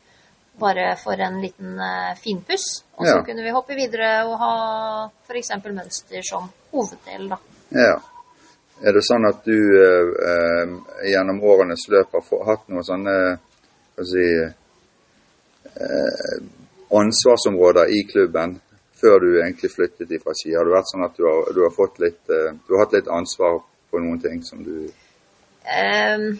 Bare 0.59 0.97
for 0.97 1.13
en 1.21 1.41
liten 1.43 1.79
eh, 1.81 2.15
finpuss. 2.17 2.83
Og 2.97 3.07
så 3.07 3.17
Ja. 3.19 3.23
kunne 3.23 3.43
vi 3.45 3.51
hoppe 3.53 3.75
videre 3.77 4.25
og 4.27 4.39
ha 4.41 5.11
f.eks. 5.29 5.51
mønster 5.65 6.23
som 6.25 6.51
hoveddel. 6.73 7.29
da. 7.29 7.39
ja. 7.71 7.97
Er 8.85 8.93
det 8.93 9.01
sånn 9.09 9.25
at 9.25 9.39
du 9.45 9.53
eh, 9.57 10.09
eh, 10.29 10.73
gjennom 11.09 11.39
årenes 11.49 11.87
løp 11.89 12.13
har 12.13 12.45
hatt 12.45 12.67
noen 12.69 12.85
sånne 12.85 13.39
si, 14.05 14.27
eh, 15.65 16.37
ansvarsområder 17.01 17.89
i 17.89 18.03
klubben 18.11 18.61
før 19.01 19.19
du 19.19 19.31
egentlig 19.41 19.71
flyttet 19.73 20.11
ifra 20.11 20.35
Ski? 20.35 20.55
Har 20.57 20.65
det 20.65 20.77
vært 20.77 20.93
sånn 20.93 21.07
at 21.07 21.17
du 21.17 21.25
har, 21.25 21.53
du 21.55 21.63
har, 21.65 21.73
fått 21.75 21.99
litt, 22.05 22.23
eh, 22.29 22.53
du 22.67 22.77
har 22.77 22.85
hatt 22.85 22.97
litt 22.99 23.09
ansvar 23.09 23.61
på 23.91 24.03
noen 24.03 24.21
ting 24.21 24.43
som 24.45 24.65
du 24.65 24.91
Ehm, 25.67 26.39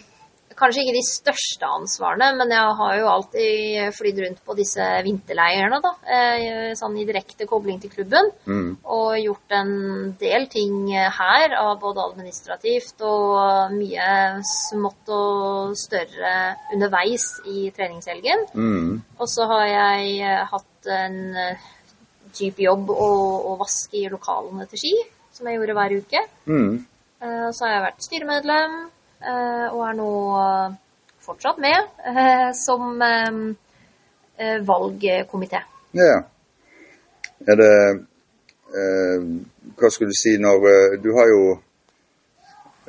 kanskje 0.57 0.83
ikke 0.83 0.95
de 0.95 1.03
største 1.05 1.67
ansvarene, 1.69 2.31
men 2.39 2.51
jeg 2.53 2.75
har 2.79 2.95
jo 2.97 3.09
alltid 3.11 3.93
flydd 3.97 4.21
rundt 4.23 4.41
på 4.45 4.55
disse 4.57 4.87
vinterleirene, 5.05 5.79
da. 5.83 5.93
eh, 6.09 6.73
Sånn 6.77 6.97
i 6.97 7.05
direkte 7.07 7.47
kobling 7.49 7.79
til 7.81 7.93
klubben. 7.93 8.31
Mm. 8.49 8.71
Og 8.83 9.17
gjort 9.21 9.55
en 9.59 9.71
del 10.19 10.47
ting 10.51 10.89
her, 10.93 11.55
av 11.57 11.77
både 11.81 12.03
administrativt 12.09 13.01
og 13.05 13.73
mye 13.77 14.09
smått 14.47 15.13
og 15.13 15.77
større 15.79 16.33
underveis 16.73 17.29
i 17.47 17.69
treningshelgen. 17.75 18.45
Mm. 18.53 18.91
Og 19.19 19.29
så 19.31 19.47
har 19.53 19.65
jeg 19.69 20.19
eh, 20.25 20.43
hatt 20.51 20.91
en 20.97 21.17
eh, 21.35 21.65
type 22.37 22.61
jobb 22.63 22.91
å, 22.93 23.09
å 23.53 23.55
vaske 23.61 24.01
i 24.01 24.09
lokalene 24.11 24.67
til 24.69 24.81
Ski, 24.83 24.93
som 25.33 25.47
jeg 25.47 25.59
gjorde 25.59 25.77
hver 25.77 25.97
uke. 26.01 26.21
Mm. 26.49 26.85
Eh, 27.21 27.49
så 27.53 27.65
har 27.65 27.73
jeg 27.73 27.85
vært 27.87 28.05
styremedlem, 28.05 28.77
eh, 28.85 28.93
og 29.21 29.81
er 29.87 29.95
nå 29.97 30.09
eh, 30.41 30.75
fortsatt 31.27 31.57
med 31.59 31.77
eh, 32.05 32.49
som 32.53 33.01
eh, 33.01 33.39
eh, 34.37 34.59
valgkomité. 34.65 35.61
Ja. 35.91 36.23
Er 37.47 37.55
det 37.55 37.73
eh, 38.73 39.23
Hva 39.77 39.89
skulle 39.91 40.09
du 40.09 40.17
si 40.17 40.37
når 40.41 40.67
eh, 40.71 40.99
Du 41.03 41.11
har 41.17 41.29
jo 41.29 41.41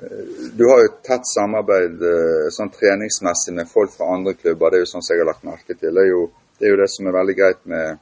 eh, 0.00 0.26
du 0.56 0.64
har 0.70 0.82
jo 0.84 0.92
tett 1.04 1.26
samarbeid 1.26 2.02
eh, 2.02 2.50
sånn 2.54 2.70
treningsmessig 2.74 3.54
med 3.54 3.70
folk 3.70 3.92
fra 3.96 4.12
andre 4.14 4.34
klubber. 4.34 4.70
Det 4.70 4.80
er 4.80 4.84
jo 4.86 4.92
sånn 4.92 5.04
som 5.04 5.16
jeg 5.16 5.24
har 5.24 5.32
lagt 5.32 5.48
merke 5.48 5.74
til. 5.74 5.94
Det 5.94 6.04
er 6.04 6.12
jo 6.12 6.28
det, 6.58 6.66
er 6.66 6.74
jo 6.74 6.82
det 6.82 6.90
som 6.90 7.08
er 7.08 7.16
veldig 7.18 7.38
greit 7.38 7.64
med, 7.70 7.98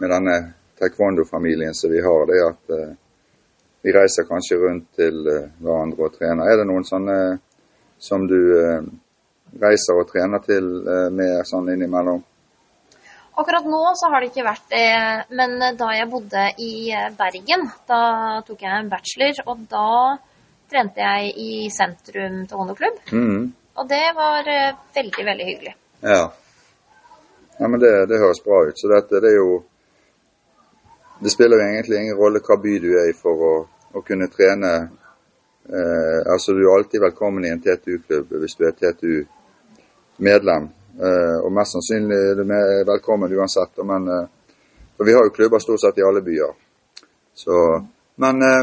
med 0.00 0.12
denne 0.12 0.36
taekwondo-familien 0.80 1.74
som 1.74 1.92
vi 1.92 2.02
har. 2.04 2.26
Det 2.28 2.36
er 2.38 2.50
at 2.50 2.76
eh, 2.76 2.92
vi 3.82 3.94
reiser 3.96 4.28
kanskje 4.28 4.60
rundt 4.60 4.92
til 4.96 5.26
eh, 5.28 5.48
hverandre 5.64 6.06
og 6.06 6.14
trener. 6.18 6.48
Er 6.48 6.60
det 6.60 6.68
noen 6.70 6.86
sånne 6.86 7.18
som 8.02 8.26
du 8.26 8.38
eh, 8.58 8.82
reiser 9.62 10.00
og 10.00 10.10
trener 10.10 10.42
til 10.44 10.68
eh, 10.82 11.08
med 11.14 11.46
sånn 11.48 11.70
innimellom? 11.74 12.20
Akkurat 13.38 13.64
nå 13.64 13.80
så 13.96 14.10
har 14.12 14.20
det 14.20 14.28
ikke 14.28 14.44
vært 14.44 14.66
det, 14.68 14.88
men 15.38 15.54
da 15.78 15.86
jeg 15.96 16.10
bodde 16.12 16.42
i 16.60 16.92
Bergen, 17.16 17.64
da 17.88 18.02
tok 18.44 18.60
jeg 18.60 18.74
en 18.76 18.90
bachelor, 18.92 19.38
og 19.48 19.62
da 19.70 19.92
trente 20.72 21.00
jeg 21.00 21.32
i 21.40 21.50
sentrum 21.72 22.42
taekwondo-klubb. 22.48 23.00
Mm. 23.12 23.42
Og 23.80 23.88
det 23.88 24.04
var 24.16 24.48
eh, 24.48 24.78
veldig, 24.94 25.24
veldig 25.24 25.48
hyggelig. 25.48 25.74
Ja. 26.00 26.22
ja 27.58 27.68
men 27.68 27.80
det, 27.80 27.92
det 28.10 28.20
høres 28.20 28.42
bra 28.44 28.64
ut. 28.68 28.80
Så 28.80 28.90
dette, 28.92 29.20
det 29.20 29.32
er 29.32 29.38
jo 29.40 29.62
Det 31.22 31.30
spiller 31.30 31.60
jo 31.60 31.66
egentlig 31.70 31.98
ingen 32.00 32.16
rolle 32.18 32.40
hva 32.42 32.56
by 32.58 32.70
du 32.82 32.88
er 32.98 33.12
i 33.12 33.14
for 33.14 33.42
å, 33.46 33.50
å 33.94 34.00
kunne 34.02 34.26
trene. 34.26 34.72
Eh, 35.68 36.32
altså 36.32 36.52
Du 36.52 36.62
er 36.64 36.76
alltid 36.76 37.00
velkommen 37.00 37.44
i 37.44 37.52
en 37.54 37.60
TTU-klubb 37.62 38.34
hvis 38.42 38.56
du 38.58 38.64
er 38.66 38.74
TTU-medlem. 38.76 40.68
Eh, 40.98 41.38
og 41.44 41.52
mest 41.54 41.76
sannsynlig 41.76 42.18
er 42.18 42.38
du 42.40 42.44
med, 42.44 42.84
velkommen 42.86 43.32
uansett. 43.38 43.78
Men, 43.86 44.08
eh, 44.08 44.60
for 44.96 45.06
vi 45.06 45.14
har 45.14 45.24
jo 45.24 45.34
klubber 45.34 45.62
stort 45.62 45.80
sett 45.80 45.98
i 45.98 46.06
alle 46.06 46.22
byer. 46.22 46.54
Så, 47.34 47.56
men 48.14 48.42
eh, 48.42 48.62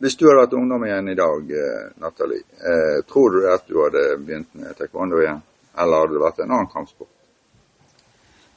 hvis 0.00 0.16
du 0.16 0.28
hadde 0.28 0.44
vært 0.46 0.56
ungdom 0.56 0.84
igjen 0.86 1.08
i 1.12 1.18
dag, 1.18 1.50
eh, 1.62 1.86
Nathalie, 2.00 2.44
eh, 2.56 2.98
tror 3.08 3.34
du 3.34 3.48
at 3.52 3.66
du 3.66 3.80
hadde 3.82 4.04
begynt 4.22 4.54
med 4.54 4.76
taekwondo 4.78 5.18
igjen? 5.20 5.42
Eller 5.76 6.04
hadde 6.04 6.16
det 6.16 6.22
vært 6.22 6.38
en 6.44 6.54
annen 6.54 6.70
kampsport? 6.72 7.10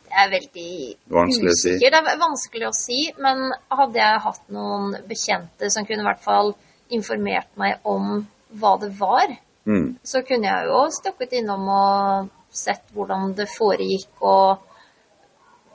Det 0.04 0.22
er 0.22 0.30
veldig 0.30 0.72
Vanskelig 1.10 1.52
å 1.52 1.58
si. 1.58 1.74
Det 1.82 1.90
er 1.90 2.22
vanskelig 2.22 2.68
å 2.70 2.76
si, 2.78 3.00
men 3.18 3.50
hadde 3.74 4.00
jeg 4.00 4.22
hatt 4.28 4.44
noen 4.54 4.94
bekjente 5.10 5.72
som 5.74 5.88
kunne 5.90 6.06
i 6.06 6.08
hvert 6.08 6.22
fall 6.22 6.54
informert 6.90 7.50
meg 7.58 7.80
om 7.84 8.28
hva 8.60 8.78
det 8.82 8.92
var, 9.00 9.38
Mm. 9.66 9.96
så 10.04 10.22
kunne 10.28 10.44
jeg 10.44 10.66
jo 10.68 10.80
stukket 10.92 11.32
innom 11.40 11.68
og 11.70 12.30
sett 12.52 12.84
hvordan 12.94 13.34
det 13.34 13.48
foregikk, 13.48 14.10
og 14.22 14.58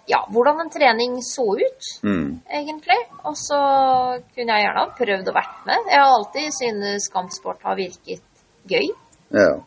ja, 0.09 0.19
hvordan 0.31 0.61
en 0.61 0.71
trening 0.71 1.23
så 1.23 1.47
ut, 1.57 1.89
Mm. 2.05 2.41
egentlig. 2.53 2.99
Og 3.25 3.35
så 3.37 4.21
kunne 4.35 4.53
jeg 4.53 4.65
gjerne 4.67 4.85
ha 4.85 4.95
prøvd 4.99 5.29
å 5.29 5.35
vært 5.35 5.67
med. 5.67 5.89
Jeg 5.91 6.01
har 6.01 6.13
alltid 6.19 6.53
synes 6.53 7.09
kampsport 7.09 7.63
har 7.63 7.77
virket 7.77 8.23
gøy. 8.69 8.89
Ja. 9.33 9.61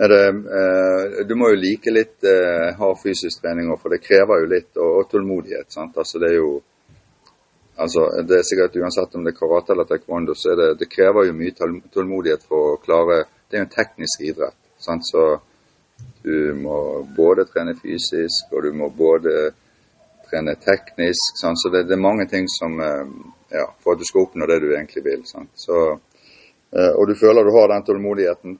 Det, 0.00 0.22
eh, 0.28 1.24
du 1.26 1.34
må 1.36 1.50
jo 1.50 1.60
like 1.60 1.90
litt 1.92 2.24
eh, 2.24 2.72
hard 2.78 2.96
fysisk 3.02 3.42
trening 3.42 3.68
òg, 3.70 3.80
for 3.82 3.90
det 3.90 4.00
krever 4.02 4.40
jo 4.40 4.46
litt, 4.46 4.70
og, 4.76 4.98
og 5.00 5.10
tålmodighet. 5.10 5.70
sant? 5.72 5.96
Altså 5.96 6.18
det 6.18 6.30
er 6.30 6.36
jo 6.36 6.62
altså 7.80 8.22
Det 8.22 8.38
er 8.38 8.46
sikkert 8.46 8.76
uansett 8.76 9.14
om 9.16 9.24
det 9.24 9.32
er 9.34 9.38
karate 9.38 9.72
eller 9.74 9.88
taekwondo, 9.88 10.34
så 10.34 10.52
er 10.52 10.58
det, 10.60 10.68
det 10.82 10.90
krever 10.92 11.28
jo 11.28 11.36
mye 11.36 11.54
tålmodighet 11.94 12.44
for 12.48 12.74
å 12.74 12.80
klare 12.84 13.24
Det 13.48 13.56
er 13.56 13.64
jo 13.64 13.68
en 13.68 13.76
teknisk 13.76 14.20
idrett. 14.22 14.58
sant? 14.78 15.02
Så 15.06 15.40
du 16.22 16.54
må 16.54 16.76
både 17.16 17.44
trene 17.48 17.74
fysisk, 17.74 18.52
og 18.52 18.62
du 18.62 18.72
må 18.76 18.90
både 18.94 19.50
trene 20.30 20.54
teknisk. 20.54 21.40
sant? 21.40 21.58
Så 21.58 21.72
det, 21.72 21.86
det 21.88 21.96
er 21.96 22.08
mange 22.08 22.28
ting 22.30 22.46
som 22.48 22.80
eh, 22.80 23.06
Ja, 23.50 23.66
for 23.82 23.96
at 23.96 23.98
du 23.98 24.06
skal 24.06 24.28
oppnå 24.28 24.46
det 24.46 24.60
du 24.62 24.68
egentlig 24.70 25.02
vil. 25.04 25.24
sant? 25.26 25.50
Så, 25.58 25.98
eh, 26.70 26.92
og 26.94 27.08
du 27.08 27.16
føler 27.18 27.44
du 27.44 27.50
har 27.56 27.72
den 27.72 27.86
tålmodigheten. 27.88 28.58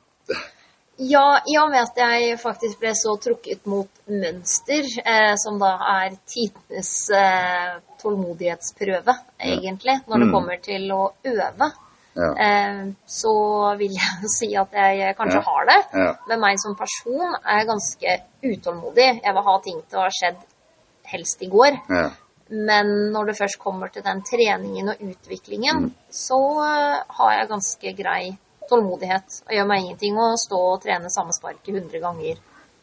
Ja, 1.00 1.40
i 1.48 1.54
og 1.56 1.70
med 1.72 1.80
at 1.80 1.96
jeg 1.96 2.34
faktisk 2.42 2.80
ble 2.82 2.90
så 2.98 3.14
trukket 3.24 3.64
mot 3.70 3.88
mønster, 4.10 4.84
eh, 5.00 5.32
som 5.40 5.56
da 5.58 5.70
er 6.04 6.16
tidenes 6.28 6.90
eh, 7.16 7.78
tålmodighetsprøve, 8.02 9.14
egentlig, 9.40 9.94
når 10.06 10.18
det 10.18 10.26
Mm. 10.28 10.32
kommer 10.34 10.60
til 10.62 10.90
å 10.92 11.12
øve, 11.24 11.70
Ja. 12.16 12.30
eh, 12.36 12.92
så 13.06 13.32
vil 13.78 13.92
jeg 13.96 14.28
si 14.38 14.54
at 14.56 14.72
jeg 14.72 15.16
kanskje 15.16 15.40
Ja. 15.40 15.46
har 15.48 15.64
det. 15.66 15.78
Ja. 15.94 16.14
Men 16.28 16.40
meg 16.40 16.58
som 16.58 16.76
person 16.76 17.34
er 17.44 17.64
ganske 17.64 18.20
utålmodig. 18.42 19.22
Jeg 19.24 19.32
vil 19.34 19.42
ha 19.42 19.58
ting 19.60 19.82
til 19.88 19.98
å 19.98 20.02
ha 20.02 20.10
skjedd 20.10 20.36
helst 21.04 21.40
i 21.42 21.46
går. 21.48 21.80
Ja. 21.88 22.10
Men 22.50 23.12
når 23.12 23.26
det 23.26 23.38
først 23.38 23.58
kommer 23.58 23.88
til 23.92 24.02
den 24.02 24.20
treningen 24.22 24.88
og 24.90 24.96
utviklingen, 25.00 25.76
Mm. 25.84 25.94
så 26.10 26.40
eh, 26.60 27.02
har 27.08 27.32
jeg 27.38 27.48
ganske 27.48 27.96
grei 27.96 28.38
tålmodighet. 28.70 29.40
Og 29.48 29.52
gjør 29.56 29.68
meg 29.68 29.84
ingenting 29.84 30.18
å 30.22 30.30
stå 30.40 30.60
og 30.72 30.80
trene 30.84 31.10
samme 31.12 31.34
sparket 31.36 31.74
100 31.74 32.00
ganger 32.02 32.40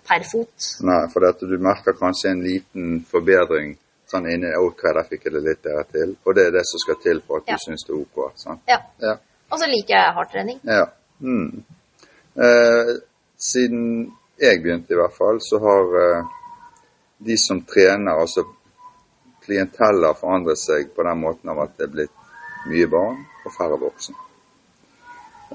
per 0.07 0.23
fot. 0.27 0.69
Nei, 0.87 1.01
for 1.11 1.25
at 1.27 1.41
du 1.43 1.57
merker 1.59 1.97
kanskje 1.99 2.31
en 2.31 2.43
liten 2.45 3.01
forbedring 3.09 3.73
sånn 4.07 4.27
inni 4.31 4.53
OK, 4.55 4.85
der 4.95 5.03
fikk 5.09 5.25
jeg 5.27 5.33
det 5.35 5.41
litt 5.43 5.63
der 5.65 5.83
til. 5.91 6.13
Og 6.23 6.35
det 6.37 6.45
er 6.47 6.53
det 6.55 6.63
som 6.69 6.79
skal 6.79 6.95
til 7.03 7.19
for 7.27 7.41
at 7.41 7.47
du 7.49 7.51
Ja. 7.51 7.57
syns 7.59 7.83
det 7.87 7.95
er 7.95 7.99
OK. 8.03 8.31
sant? 8.39 8.61
Ja. 8.67 8.77
Ja. 9.03 9.17
Og 9.51 9.59
så 9.59 9.67
liker 9.67 9.95
jeg 9.95 10.13
hardtrening. 10.15 10.59
ja. 10.63 10.85
Mm. 11.19 11.63
Eh, 12.37 12.93
siden 13.37 14.13
jeg 14.39 14.61
begynte, 14.61 14.93
i 14.93 14.95
hvert 14.99 15.15
fall, 15.17 15.39
så 15.41 15.57
har 15.59 15.95
eh, 16.03 16.23
de 17.25 17.37
som 17.37 17.61
trener, 17.65 18.11
altså 18.21 18.43
klienteller, 19.45 20.13
forandret 20.13 20.59
seg 20.61 20.91
på 20.95 21.03
den 21.07 21.19
måten 21.21 21.49
av 21.49 21.59
at 21.63 21.77
det 21.77 21.87
er 21.87 21.93
blitt 21.95 22.11
mye 22.69 22.87
barn 22.91 23.25
og 23.45 23.53
færre 23.57 23.79
voksne. 23.81 24.15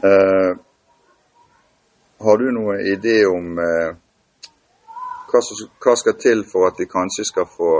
Eh, 0.02 0.52
har 2.22 2.38
du 2.38 2.46
noen 2.54 2.80
idé 2.86 3.22
om 3.26 3.58
eh, 3.58 3.90
hva, 5.30 5.42
som, 5.42 5.60
hva 5.82 5.96
skal 5.98 6.16
til 6.20 6.44
for 6.46 6.68
at 6.68 6.80
vi 6.80 6.88
kanskje 6.90 7.26
skal 7.28 7.46
få 7.50 7.74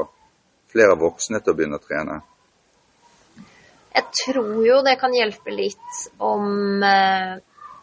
flere 0.73 0.97
voksne 0.99 1.43
til 1.43 1.53
å 1.53 1.57
begynne 1.59 1.81
å 1.81 1.85
trene? 1.85 2.21
Jeg 3.93 4.05
tror 4.23 4.63
jo 4.65 4.79
det 4.87 4.97
kan 5.01 5.15
hjelpe 5.15 5.53
litt 5.53 6.05
om 6.23 6.83
eh, 6.87 7.35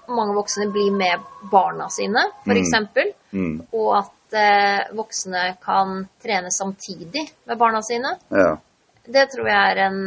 mange 0.09 0.35
voksne 0.37 0.69
blir 0.73 0.91
med 0.95 1.27
barna 1.51 1.89
sine, 1.93 2.29
f.eks. 2.43 2.61
eksempel, 2.63 3.15
Mm. 3.29 3.59
Og 3.77 3.91
at 3.93 4.33
eh, 4.33 4.87
voksne 4.97 5.43
kan 5.61 5.99
trene 6.17 6.49
samtidig 6.49 7.27
med 7.45 7.59
barna 7.61 7.83
sine. 7.85 8.15
Ja. 8.33 8.55
Det 9.05 9.27
tror 9.29 9.49
jeg 9.51 9.73
er 9.73 9.81
en 9.83 9.99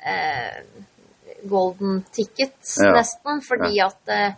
eh, 0.00 0.86
golden 1.44 2.04
ticket, 2.12 2.54
Ja. 2.82 2.92
nesten. 2.92 3.40
Fordi 3.42 3.80
at 3.84 4.08
eh, 4.08 4.32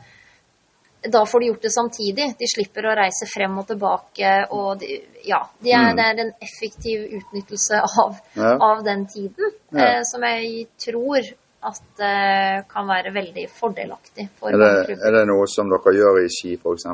da 1.09 1.25
får 1.25 1.41
de 1.41 1.47
gjort 1.47 1.63
det 1.63 1.73
samtidig. 1.73 2.27
De 2.39 2.47
slipper 2.47 2.83
å 2.91 2.97
reise 2.97 3.27
frem 3.27 3.57
og 3.59 3.67
tilbake. 3.67 4.33
Og 4.53 4.79
de, 4.81 5.01
ja, 5.25 5.43
de 5.63 5.73
er, 5.73 5.93
Mm. 5.93 5.97
det 5.97 6.05
er 6.05 6.21
en 6.27 6.33
effektiv 6.43 7.07
utnyttelse 7.21 7.81
av, 8.05 8.19
Ja. 8.37 8.57
av 8.61 8.85
den 8.85 9.07
tiden. 9.07 9.51
Ja. 9.73 9.85
Eh, 9.99 10.03
som 10.05 10.23
jeg 10.23 10.67
tror 10.79 11.21
at 11.63 12.01
eh, 12.01 12.63
kan 12.69 12.87
være 12.89 13.13
veldig 13.13 13.49
fordelaktig 13.53 14.29
for 14.39 14.49
Er, 14.51 14.57
det, 14.87 14.99
er 15.01 15.11
det 15.13 15.27
noe 15.29 15.47
som 15.47 15.69
dere 15.69 15.93
gjør 15.93 16.25
i 16.25 16.29
Ski, 16.29 16.57
f.eks.? 16.57 16.87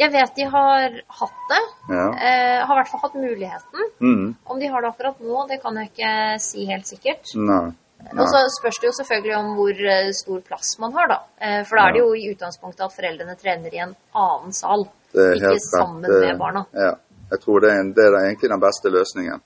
Jeg 0.00 0.12
vet 0.12 0.34
de 0.34 0.44
har 0.48 0.94
hatt 1.08 1.40
det. 1.50 1.62
Ja. 1.90 2.06
Eh, 2.16 2.64
har 2.64 2.72
i 2.72 2.78
hvert 2.80 2.88
fall 2.88 3.00
hatt 3.02 3.14
muligheten. 3.20 3.90
Mm. 4.00 4.36
Om 4.46 4.58
de 4.60 4.66
har 4.72 4.80
det 4.80 4.88
akkurat 4.94 5.20
nå, 5.20 5.46
det 5.48 5.60
kan 5.62 5.74
jeg 5.76 5.90
ikke 5.90 6.40
si 6.40 6.64
helt 6.66 6.86
sikkert. 6.88 7.24
Nei. 7.36 7.72
Og 8.18 8.26
så 8.28 8.40
spørs 8.58 8.78
det 8.80 8.88
jo 8.88 8.94
selvfølgelig 8.96 9.36
om 9.36 9.52
hvor 9.58 9.82
eh, 9.94 10.08
stor 10.16 10.40
plass 10.46 10.72
man 10.82 10.92
har, 10.96 11.06
da. 11.12 11.18
Eh, 11.38 11.60
For 11.68 11.78
da 11.78 11.84
er 11.88 11.92
det 11.94 12.00
jo 12.02 12.14
i 12.14 12.30
utgangspunktet 12.32 12.86
at 12.86 12.96
foreldrene 12.96 13.36
trener 13.38 13.74
i 13.74 13.82
en 13.84 13.94
annen 14.14 14.56
sal, 14.56 14.88
ikke 15.14 15.54
sammen 15.66 16.02
med 16.02 16.38
barna. 16.38 16.64
Ja. 16.74 16.94
Jeg 17.30 17.40
tror 17.44 17.62
det 17.62 17.70
er, 17.70 17.80
en, 17.84 17.92
det 17.94 18.04
er 18.08 18.16
egentlig 18.24 18.50
den 18.50 18.62
beste 18.62 18.90
løsningen. 18.90 19.42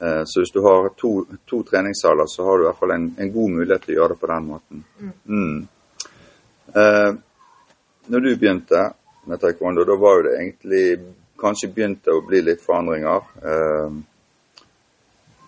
Eh, 0.00 0.22
Så 0.24 0.40
hvis 0.40 0.54
du 0.54 0.62
har 0.64 0.88
to, 0.96 1.26
to 1.46 1.62
treningssaler, 1.68 2.26
så 2.26 2.44
har 2.46 2.56
du 2.56 2.64
i 2.64 2.68
hvert 2.70 2.80
fall 2.80 2.94
en, 2.96 3.10
en 3.18 3.32
god 3.32 3.50
mulighet 3.58 3.84
til 3.84 3.94
å 3.94 3.98
gjøre 4.00 4.14
det 4.14 4.20
på 4.22 4.30
den 4.32 4.48
måten. 4.48 4.84
Mm. 5.26 5.68
Eh, 6.74 7.10
når 8.08 8.20
du 8.20 8.36
begynte 8.36 8.86
med 9.26 9.40
taekwondo, 9.40 9.84
da 9.84 9.96
var 10.00 10.16
jo 10.16 10.24
det 10.26 10.38
egentlig 10.40 10.86
kanskje 11.38 11.68
begynte 11.74 12.14
å 12.14 12.24
bli 12.26 12.40
litt 12.42 12.64
forandringer. 12.64 13.28
Eh, 13.44 13.90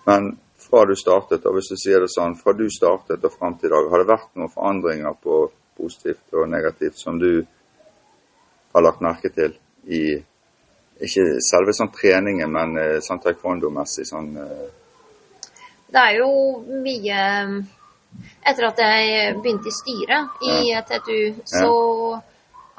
men 0.06 0.34
fra 0.64 0.85
du 0.88 0.94
startet, 0.97 1.44
og 1.47 1.56
hvis 1.56 1.71
du 1.73 1.76
sier 1.78 2.04
det 2.04 2.11
sånn, 2.12 2.37
fra 2.40 2.54
du 2.56 2.66
startet 2.73 3.25
og 3.25 3.35
fram 3.35 3.59
til 3.59 3.71
i 3.71 3.75
dag, 3.75 3.90
har 3.92 4.02
det 4.02 4.11
vært 4.11 4.30
noen 4.38 4.52
forandringer 4.52 5.16
på 5.23 5.40
positivt 5.78 6.37
og 6.38 6.49
negativt 6.50 6.99
som 7.00 7.18
du 7.18 7.44
har 8.75 8.83
lagt 8.85 9.02
merke 9.04 9.30
til 9.35 9.54
i 9.90 10.04
ikke 11.04 11.25
selve 11.42 11.75
sånn 11.75 11.90
treningen, 11.94 12.50
men 12.50 12.76
eh, 12.78 12.99
sånn 13.02 13.23
taekwondo-messig 13.23 14.06
sånn 14.06 14.28
eh, 14.38 14.68
Det 15.90 16.02
er 16.02 16.21
jo 16.21 16.28
mye 16.85 17.25
Etter 18.47 18.68
at 18.68 18.78
jeg 18.78 19.35
begynte 19.42 19.66
i 19.66 19.75
styret 19.75 20.44
i 20.47 20.59
TTU, 20.87 21.40
så 21.50 21.73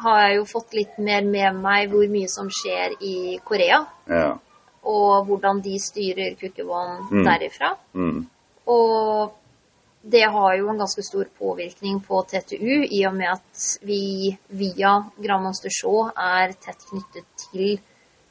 har 0.05 0.21
jeg 0.21 0.37
jo 0.37 0.45
fått 0.47 0.77
litt 0.77 0.95
mer 1.03 1.25
med 1.27 1.59
meg 1.59 1.89
hvor 1.91 2.07
mye 2.11 2.29
som 2.31 2.47
skjer 2.47 2.95
i 3.03 3.15
Korea. 3.43 3.81
Ja. 4.07 4.29
Og 4.85 5.25
hvordan 5.25 5.61
de 5.65 5.79
styrer 5.81 6.35
Kukkevån 6.39 7.07
Mm. 7.11 7.23
derifra. 7.25 7.71
Mm. 7.93 8.27
Og 8.67 9.31
det 10.11 10.21
har 10.29 10.55
jo 10.59 10.69
en 10.69 10.77
ganske 10.77 11.01
stor 11.03 11.25
påvirkning 11.39 11.99
på 12.05 12.21
TTU, 12.29 12.83
i 12.91 13.05
og 13.07 13.15
med 13.15 13.27
at 13.31 13.79
vi 13.81 14.37
via 14.49 14.91
Grandmaster 15.17 15.69
Shaw 15.73 16.11
er 16.15 16.53
tett 16.53 16.85
knyttet 16.89 17.25
til 17.51 17.79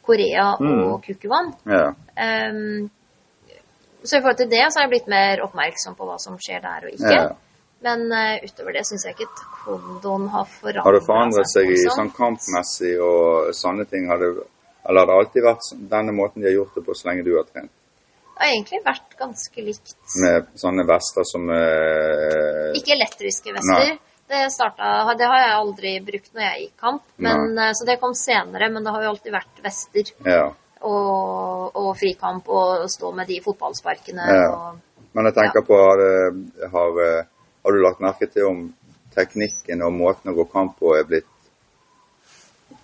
Korea 0.06 0.54
Mm. 0.60 0.92
og 0.92 1.02
Kukkevån. 1.02 1.54
ja. 1.66 1.88
Um, 2.50 2.90
så 4.04 4.18
i 4.18 4.20
forhold 4.20 4.36
til 4.36 4.50
det 4.50 4.60
så 4.70 4.78
har 4.78 4.84
jeg 4.86 4.90
blitt 4.90 5.08
mer 5.08 5.40
oppmerksom 5.42 5.94
på 5.96 6.04
hva 6.04 6.18
som 6.20 6.36
skjer 6.38 6.60
der 6.60 6.84
og 6.86 6.90
ikke. 6.92 7.14
ja. 7.14 7.28
Men 7.82 8.00
uh, 8.12 8.36
utover 8.44 8.72
det 8.72 8.86
syns 8.86 9.04
jeg 9.04 9.14
ikke 9.16 9.30
taekwondoen 9.36 10.28
har 10.28 10.44
forandret 10.44 10.84
Har 10.84 10.92
det 10.92 11.02
forandret 11.06 11.48
seg 11.50 11.70
i 11.72 11.76
sånn 11.88 12.10
kampmessig 12.16 12.94
og 13.00 13.50
sånne 13.54 13.84
ting? 13.90 14.06
Har 14.08 14.18
det, 14.18 14.44
eller 14.84 15.00
har 15.00 15.06
det 15.06 15.18
alltid 15.20 15.44
vært 15.44 15.64
sånn- 15.68 15.88
denne 15.88 16.12
måten 16.12 16.42
de 16.42 16.48
har 16.48 16.56
gjort 16.58 16.74
det 16.74 16.84
på 16.86 16.94
så 16.94 17.08
lenge 17.08 17.24
du 17.24 17.34
har 17.36 17.44
trent? 17.44 17.70
Det 18.34 18.42
har 18.42 18.50
egentlig 18.50 18.80
vært 18.84 19.12
ganske 19.18 19.62
likt. 19.62 19.94
Med 20.22 20.48
sånne 20.58 20.84
vester 20.88 21.24
som 21.24 21.48
eh, 21.54 22.72
Ikke 22.74 22.96
elektriske 22.96 23.54
vester. 23.54 23.94
Det, 24.26 24.40
startet, 24.50 25.18
det 25.20 25.26
har 25.28 25.38
jeg 25.42 25.54
aldri 25.54 25.92
brukt 26.00 26.30
når 26.34 26.42
jeg 26.46 26.60
gikk 26.64 26.76
kamp, 26.80 27.02
men, 27.20 27.58
eh, 27.58 27.72
så 27.76 27.86
det 27.86 28.00
kom 28.00 28.14
senere. 28.18 28.70
Men 28.72 28.82
det 28.84 28.94
har 28.94 29.04
jo 29.04 29.12
alltid 29.12 29.32
vært 29.36 29.62
vester 29.62 30.10
Ja. 30.26 30.48
og, 30.82 31.76
og 31.76 31.90
frikamp 32.00 32.48
og 32.48 32.88
stå 32.90 33.12
med 33.14 33.28
de 33.30 33.40
fotballsparkene. 33.44 34.26
Ja. 34.26 34.48
Og, 34.50 34.80
Men 35.14 35.28
jeg 35.30 35.34
tenker 35.36 35.62
på, 35.62 35.76
har, 35.78 36.02
har, 36.72 36.98
eh, 37.06 37.24
har 37.64 37.72
du 37.72 37.82
lagt 37.84 38.00
merke 38.02 38.26
til 38.26 38.48
om 38.48 38.64
teknikken 39.14 39.84
og 39.86 39.92
måten 39.94 40.32
å 40.32 40.34
gå 40.34 40.48
kamp 40.50 40.74
på 40.80 40.96
er 40.98 41.06
blitt 41.06 41.28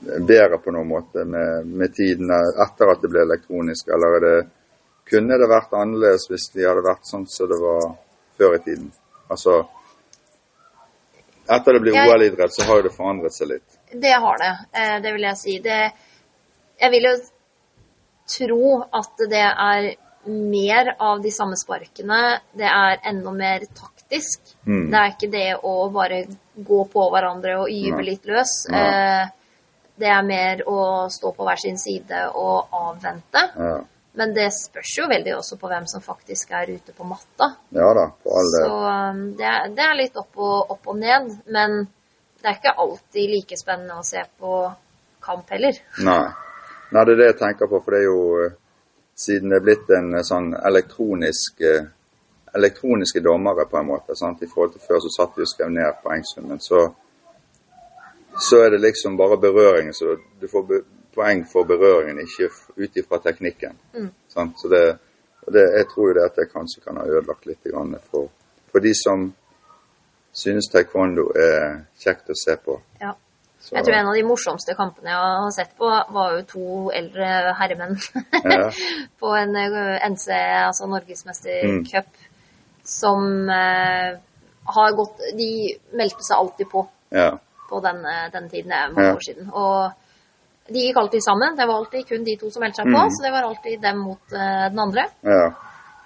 bedre 0.00 0.58
på 0.58 0.72
noen 0.72 0.88
måte 0.88 1.24
med, 1.28 1.66
med 1.66 1.94
tiden 1.94 2.30
etter 2.32 2.92
at 2.92 3.02
det 3.02 3.10
ble 3.12 3.24
elektronisk, 3.26 3.88
eller 3.88 4.16
er 4.16 4.24
det, 4.26 4.38
kunne 5.10 5.36
det 5.40 5.48
vært 5.50 5.74
annerledes 5.76 6.28
hvis 6.30 6.48
de 6.54 6.64
hadde 6.68 6.86
vært 6.86 7.08
sånn 7.08 7.26
som 7.28 7.48
det 7.50 7.58
var 7.60 7.90
før 8.38 8.56
i 8.56 8.62
tiden? 8.64 8.90
Altså, 9.30 9.58
etter 11.50 11.78
det 11.78 11.94
Jeg- 11.94 12.08
OL-idrett, 12.08 12.54
så 12.54 12.66
har 12.66 12.76
jo 12.76 12.82
det 12.88 12.94
forandret 12.96 13.34
seg 13.34 13.48
litt. 13.48 13.78
det 13.92 14.12
har 14.12 14.38
det, 14.38 14.54
eh, 14.72 15.00
det 15.00 15.12
vil 15.12 15.22
jeg 15.22 15.36
si. 15.36 15.58
Det, 15.58 15.92
jeg 16.80 16.90
vil 16.90 17.02
jo 17.02 17.16
tro 18.26 18.82
at 18.92 19.16
det 19.28 19.46
er 19.50 19.96
mer 20.26 20.94
av 21.00 21.22
de 21.22 21.30
samme 21.30 21.56
sparkene. 21.56 22.40
Det 22.54 22.68
er 22.68 23.00
enda 23.04 23.32
mer 23.32 23.60
taktisk. 23.74 24.40
Mm. 24.66 24.90
Det 24.90 24.98
er 25.00 25.10
ikke 25.10 25.30
det 25.30 25.56
å 25.64 25.90
bare 25.92 26.26
gå 26.56 26.84
på 26.92 27.10
hverandre 27.10 27.58
og 27.60 27.68
gyve 27.68 28.04
litt 28.04 28.24
løs. 28.26 28.66
Nei. 28.70 29.30
Det 30.00 30.10
er 30.10 30.26
mer 30.26 30.62
å 30.68 30.82
stå 31.12 31.32
på 31.36 31.46
hver 31.46 31.60
sin 31.60 31.78
side 31.80 32.26
og 32.38 32.74
avvente. 32.76 33.46
Ja, 33.56 33.78
Men 34.20 34.34
det 34.34 34.48
spørs 34.56 34.96
jo 34.98 35.06
veldig 35.10 35.36
også 35.36 35.58
på 35.60 35.70
hvem 35.70 35.86
som 35.90 36.02
faktisk 36.02 36.50
er 36.56 36.72
ute 36.72 36.92
på 36.96 37.06
matta. 37.06 37.52
ja 37.76 37.90
da, 37.94 38.08
på 38.22 38.36
alle. 38.40 38.62
Så 38.64 38.78
um, 38.80 39.24
det 39.38 39.46
er, 39.46 39.68
det 39.76 39.84
er 39.86 39.98
litt 39.98 40.16
opp 40.18 40.40
og, 40.40 40.72
opp 40.74 40.90
og 40.90 40.98
ned. 40.98 41.30
Men 41.52 41.82
det 42.40 42.48
er 42.48 42.58
ikke 42.58 42.78
alltid 42.84 43.34
like 43.36 43.58
spennende 43.60 44.00
å 44.00 44.06
se 44.06 44.24
på 44.40 44.64
kamp 45.22 45.52
heller. 45.54 45.78
Nei. 46.06 46.24
Nei, 46.90 47.04
det 47.06 47.14
er 47.14 47.20
det 47.20 47.30
jeg 47.30 47.38
tenker 47.44 47.70
på, 47.70 47.78
for 47.84 47.94
det 47.94 48.02
er 48.02 48.08
jo 48.08 48.24
eh, 48.40 48.58
Siden 49.20 49.52
det 49.52 49.58
er 49.58 49.64
blitt 49.66 49.90
en 49.92 50.14
eh, 50.16 50.24
sånn 50.24 50.54
elektronisk 50.56 51.60
eh, 51.68 51.90
elektroniske 52.56 53.20
dommere, 53.20 53.66
på 53.70 53.78
en 53.78 53.86
måte. 53.86 54.16
Sant? 54.16 54.42
I 54.42 54.48
forhold 54.50 54.72
til 54.74 54.82
før 54.82 55.02
så 55.04 55.12
satt 55.14 55.36
vi 55.36 55.44
og 55.44 55.50
skrev 55.50 55.70
ned 55.70 56.00
poengsummen. 56.02 56.58
Så, 56.62 56.80
så 58.40 58.64
er 58.64 58.70
det 58.74 58.80
liksom 58.80 59.16
bare 59.16 59.38
berøringen. 59.40 59.94
Så 59.94 60.16
du 60.40 60.48
får 60.48 60.82
poeng 61.14 61.44
for 61.52 61.68
berøringen, 61.68 62.20
ikke 62.24 62.50
ut 62.76 62.96
ifra 62.96 63.20
teknikken. 63.24 63.76
Mm. 63.94 64.10
Sant? 64.28 64.58
Så 64.60 64.68
det, 64.72 64.84
det, 65.52 65.66
jeg 65.78 65.88
tror 65.92 66.08
jo 66.08 66.14
det 66.18 66.28
at 66.28 66.38
det 66.38 66.50
kanskje 66.52 66.84
kan 66.84 67.00
ha 67.00 67.06
ødelagt 67.08 67.46
litt 67.46 67.64
grann 67.66 67.96
for, 68.10 68.30
for 68.72 68.84
de 68.84 68.94
som 68.96 69.30
synes 70.32 70.70
taekwondo 70.70 71.30
er 71.34 71.82
kjekt 72.00 72.30
å 72.30 72.38
se 72.38 72.56
på. 72.64 72.78
Ja. 73.02 73.16
Så, 73.60 73.74
Jeg 73.76 73.84
tror 73.84 73.94
en 73.98 74.08
av 74.08 74.14
de 74.16 74.22
morsomste 74.24 74.72
kampene 74.72 75.10
jeg 75.12 75.32
har 75.44 75.50
sett 75.52 75.74
på, 75.76 75.88
var 76.14 76.36
jo 76.38 76.44
to 76.48 76.66
eldre 76.96 77.26
herremenn 77.58 77.98
Ja. 78.40 78.70
på 79.20 79.34
en 79.36 79.52
eh, 79.60 80.06
NC, 80.08 80.28
altså 80.64 80.86
Mm. 80.86 80.94
Norgesmestercup, 80.94 82.22
som 82.84 83.50
eh, 83.52 84.16
har 84.64 84.96
gått 84.96 85.20
De 85.36 85.50
meldte 85.92 86.24
seg 86.24 86.38
alltid 86.38 86.70
på 86.72 86.86
ja. 87.12 87.34
På 87.70 87.80
den, 87.84 88.00
eh, 88.04 88.28
den 88.34 88.48
tiden, 88.50 88.70
det 88.74 88.78
er 88.82 88.92
mange 88.92 89.08
Ja. 89.08 89.14
år 89.16 89.24
siden. 89.28 89.50
Og 89.54 89.92
de 90.70 90.80
gikk 90.88 90.96
alltid 91.00 91.22
sammen. 91.24 91.56
Det 91.56 91.66
var 91.66 91.76
alltid 91.80 92.08
kun 92.08 92.24
de 92.24 92.36
to 92.36 92.50
som 92.50 92.60
meldte 92.62 92.82
seg 92.82 92.90
på, 92.92 92.98
Mm. 93.00 93.10
så 93.16 93.22
det 93.24 93.32
var 93.32 93.42
alltid 93.48 93.80
dem 93.82 93.98
mot 93.98 94.32
uh, 94.32 94.68
den 94.70 94.78
andre. 94.78 95.06
ja. 95.24 95.50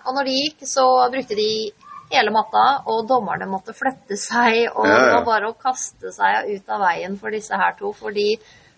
Og 0.07 0.15
når 0.15 0.25
de 0.25 0.33
gikk, 0.37 0.61
så 0.69 0.85
brukte 1.11 1.35
de 1.35 1.73
hele 2.13 2.31
matta, 2.31 2.83
og 2.87 3.07
dommerne 3.09 3.47
måtte 3.49 3.73
flytte 3.73 4.19
seg, 4.21 4.69
og 4.77 4.85
det 4.85 4.99
var 5.15 5.25
bare 5.25 5.49
å 5.49 5.55
kaste 5.57 6.13
seg 6.13 6.51
ut 6.55 6.69
av 6.69 6.81
veien 6.83 7.17
for 7.19 7.31
disse 7.31 7.57
her 7.57 7.73
to, 7.79 7.93
for 7.93 8.11
de 8.13 8.37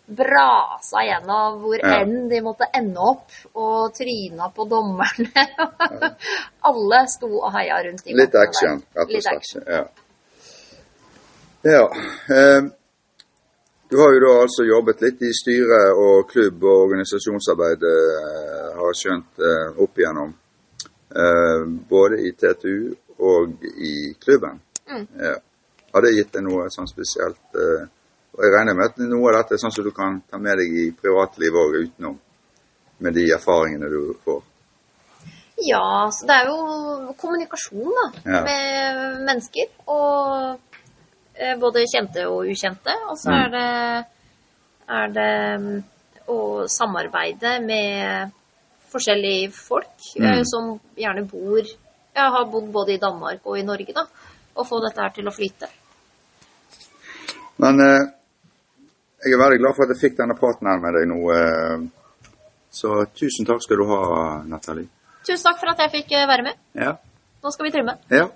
brasa 0.08 1.02
gjennom 1.02 1.58
hvor 1.60 1.82
enn 1.82 2.28
de 2.30 2.40
måtte 2.40 2.68
ende 2.72 2.96
opp, 3.02 3.26
og 3.56 3.92
tryna 3.98 4.52
på 4.54 4.68
dommerne. 4.70 5.32
Alle 6.70 7.00
sto 7.10 7.26
og 7.40 7.50
heia 7.56 7.80
rundt 7.88 8.06
Litt 8.06 8.34
action, 8.38 8.82
rett 8.94 9.14
og 9.18 9.22
slett. 9.26 9.66
Ja. 9.66 9.82
Ja. 11.62 11.84
Eh, 12.28 12.62
du 13.88 13.96
har 14.00 14.14
jo 14.14 14.20
da 14.20 14.32
altså 14.42 14.64
jobbet 14.66 15.02
litt 15.04 15.22
i 15.22 15.32
styre 15.34 15.80
og 15.94 16.30
klubb 16.30 16.64
og 16.64 16.86
organisasjonsarbeid, 16.88 17.84
eh, 17.86 18.70
har 18.78 18.88
jeg 18.92 19.00
skjønt, 19.02 19.44
eh, 19.50 19.82
opp 19.82 19.98
igjennom. 19.98 20.34
Både 21.88 22.18
i 22.28 22.32
TTU 22.32 22.94
og 23.24 23.62
i 23.64 24.12
klubben. 24.20 24.58
Mm. 24.90 25.06
Ja. 25.16 25.36
Har 25.94 26.02
det 26.02 26.16
gitt 26.16 26.32
deg 26.34 26.42
noe 26.44 26.66
sånn 26.68 26.90
spesielt? 26.90 27.56
Og 28.36 28.44
jeg 28.44 28.52
regner 28.52 28.74
med 28.76 28.90
at 28.90 28.98
noe 28.98 29.30
av 29.30 29.38
dette 29.38 29.54
er 29.54 29.62
sånn 29.62 29.72
som 29.72 29.86
du 29.86 29.94
kan 29.96 30.18
ta 30.28 30.36
med 30.36 30.58
deg 30.58 30.74
i 30.76 30.90
privatlivet 30.92 31.56
òg 31.56 31.78
utenom, 31.86 32.18
med 32.98 33.14
de 33.16 33.30
erfaringene 33.32 33.88
du 33.88 34.12
får. 34.26 34.42
Ja, 35.64 36.10
så 36.12 36.26
det 36.28 36.34
er 36.36 36.50
jo 36.50 37.14
kommunikasjon 37.16 37.94
da, 37.96 38.06
Ja. 38.26 38.42
med 38.44 39.24
mennesker. 39.24 39.70
Og 39.86 40.60
både 41.60 41.84
kjente 41.92 42.26
og 42.30 42.46
ukjente. 42.48 42.94
Og 43.10 43.16
så 43.20 43.30
Mm. 43.30 43.38
er 43.44 43.48
det, 43.54 44.06
er 44.88 45.08
det 45.16 45.60
mm, 45.60 45.82
å 46.28 46.38
samarbeide 46.68 47.60
med 47.64 48.32
forskjellige 48.92 49.50
folk 49.52 49.96
eh, 50.16 50.38
Mm. 50.38 50.44
som 50.44 50.80
gjerne 50.96 51.24
bor 51.28 51.62
ja, 52.16 52.30
har 52.32 52.46
bodd 52.48 52.70
både 52.72 52.94
i 52.94 52.98
Danmark 53.02 53.40
og 53.44 53.58
i 53.58 53.62
Norge, 53.62 53.92
da. 53.92 54.06
Og 54.56 54.64
få 54.66 54.78
dette 54.80 55.00
her 55.02 55.10
til 55.12 55.26
å 55.28 55.34
flyte. 55.34 55.68
Men 57.58 57.80
eh, 57.80 58.06
jeg 59.24 59.32
er 59.34 59.40
veldig 59.42 59.58
glad 59.60 59.76
for 59.76 59.84
at 59.86 59.92
jeg 59.94 60.00
fikk 60.10 60.18
denne 60.22 60.36
praten 60.38 60.68
her 60.70 60.80
med 60.80 60.96
deg 60.96 61.08
nå. 61.10 61.18
Eh, 61.34 61.84
så 62.76 63.04
tusen 63.16 63.46
takk 63.48 63.62
skal 63.64 63.80
du 63.80 63.86
ha, 63.88 64.00
Nathalie. 64.48 64.88
Tusen 65.26 65.44
takk 65.48 65.60
for 65.60 65.72
at 65.72 65.78
jeg 65.84 65.92
fikk 65.98 66.12
eh, 66.16 66.26
være 66.28 66.42
med. 66.50 66.58
Ja. 66.76 66.96
Nå 67.42 67.52
skal 67.52 67.68
vi 67.68 67.74
trimme. 67.76 67.98
ja. 68.10 68.28